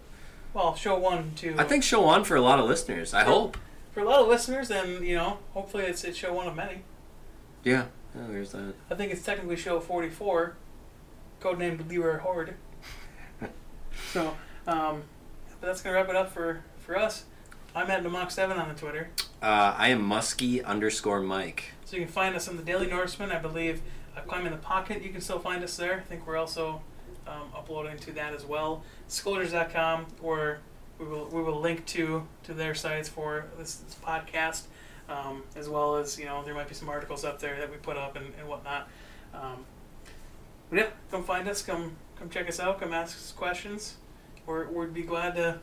[0.54, 3.14] Well, show one to I think show one for a lot of listeners.
[3.14, 3.58] I hope.
[3.92, 6.82] for a lot of listeners, and you know, hopefully it's it's show one of many.
[7.64, 7.86] Yeah.
[8.16, 8.74] Yeah, there's that.
[8.90, 10.56] I think it's technically show forty four,
[11.40, 12.56] codenamed Leroy Horde.
[14.12, 14.36] So,
[14.68, 15.04] um,
[15.60, 17.26] but that's gonna wrap it up for for us.
[17.76, 19.10] I'm at Namok Seven on the Twitter,
[19.42, 21.74] Uh, I am Muskie underscore Mike.
[21.86, 23.32] so you can find us on the Daily Norseman.
[23.32, 23.82] I believe
[24.16, 25.04] uh, Climb in the Pocket.
[25.04, 25.98] You can still find us there.
[25.98, 26.82] I think we're also
[27.28, 28.84] um, uploading to that as well.
[29.08, 30.60] Scolders.com, where
[30.98, 34.64] we will we will link to to their sites for this, this podcast,
[35.10, 37.78] um, as well as you know there might be some articles up there that we
[37.78, 38.88] put up and, and whatnot.
[39.34, 39.66] Um,
[40.70, 41.62] but yeah, come find us.
[41.62, 42.80] Come come check us out.
[42.80, 43.98] Come ask us questions.
[44.46, 45.60] We're, we'd be glad to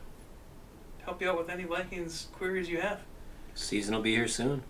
[1.03, 3.01] help you out with any Vikings queries you have.
[3.53, 4.63] Season will be here soon.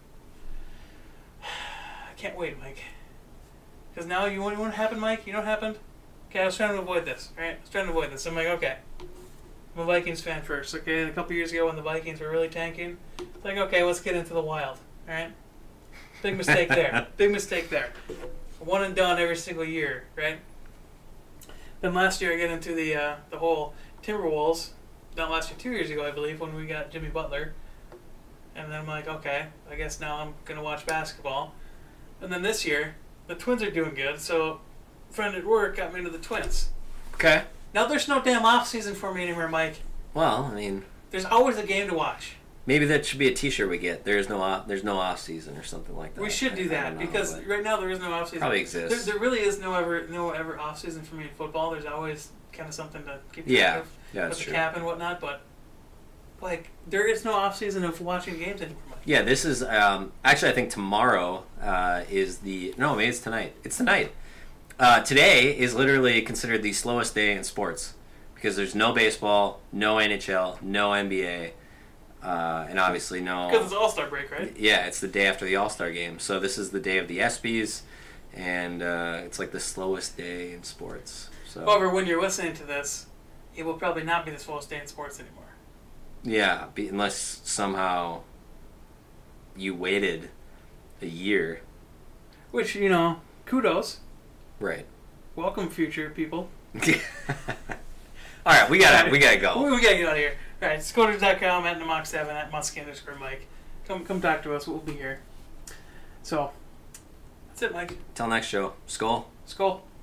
[1.41, 2.79] I can't wait, Mike.
[3.93, 5.25] Because now you want, what happened, Mike?
[5.25, 5.77] You know what happened?
[6.29, 7.55] Okay, I was trying to avoid this, right?
[7.57, 8.25] I was trying to avoid this.
[8.25, 8.77] I'm like, okay.
[8.99, 11.01] I'm a Vikings fan first, okay?
[11.01, 13.99] And a couple years ago when the Vikings were really tanking, it's like, okay, let's
[13.99, 14.77] get into the wild,
[15.07, 15.31] alright?
[16.21, 17.07] Big mistake there.
[17.17, 17.91] Big mistake there.
[18.59, 20.39] One and done every single year, right?
[21.85, 24.69] Then last year I get into the uh, the whole Timberwolves.
[25.15, 27.53] Not last year, two years ago, I believe, when we got Jimmy Butler.
[28.55, 31.53] And then I'm like, okay, I guess now I'm gonna watch basketball.
[32.21, 32.95] And then this year,
[33.27, 34.61] the Twins are doing good, so
[35.11, 36.69] a friend at work got me into the Twins.
[37.13, 37.43] Okay.
[37.71, 39.75] Now there's no damn off season for me anymore, Mike.
[40.15, 42.37] Well, I mean, There's always a game to watch.
[42.65, 44.03] Maybe that should be a T-shirt we get.
[44.05, 46.21] There's no off, there's no off season or something like that.
[46.21, 48.39] We should I- do that know, because right now there is no off season.
[48.39, 49.05] Probably exists.
[49.05, 51.71] There, there really is no ever no ever off season for me in football.
[51.71, 54.53] There's always kind of something to keep track Yeah, of yeah, with the true.
[54.53, 55.19] cap and whatnot.
[55.21, 55.41] But
[56.41, 58.81] like there is no off season of watching games anymore.
[59.05, 63.53] Yeah, this is um, actually I think tomorrow uh, is the no, maybe it's tonight.
[63.63, 64.11] It's tonight.
[64.79, 67.93] Uh, today is literally considered the slowest day in sports
[68.33, 71.51] because there's no baseball, no NHL, no NBA,
[72.25, 73.49] uh, and obviously no.
[73.49, 74.55] Because it's All Star break, right?
[74.57, 77.07] Yeah, it's the day after the All Star game, so this is the day of
[77.07, 77.81] the ESPYS,
[78.33, 81.29] and uh, it's like the slowest day in sports.
[81.47, 83.05] So However, when you're listening to this,
[83.55, 85.43] it will probably not be the slowest day in sports anymore.
[86.23, 88.21] yeah, be, unless somehow
[89.55, 90.29] you waited
[91.01, 91.61] a year,
[92.51, 93.99] Which you know, kudos.
[94.59, 94.85] right?
[95.35, 96.49] Welcome, future people.
[98.45, 99.63] All right, we gotta we gotta go.
[99.63, 100.35] We, we gotta get out of here.
[100.61, 103.47] All right, Scoters.com at Namok7 at Muskie underscore Mike.
[103.87, 104.67] Come, come talk to us.
[104.67, 105.19] We'll be here.
[106.23, 106.51] So,
[107.49, 107.97] that's it, Mike.
[108.15, 109.29] Till next show, Skull.
[109.45, 109.85] Skull.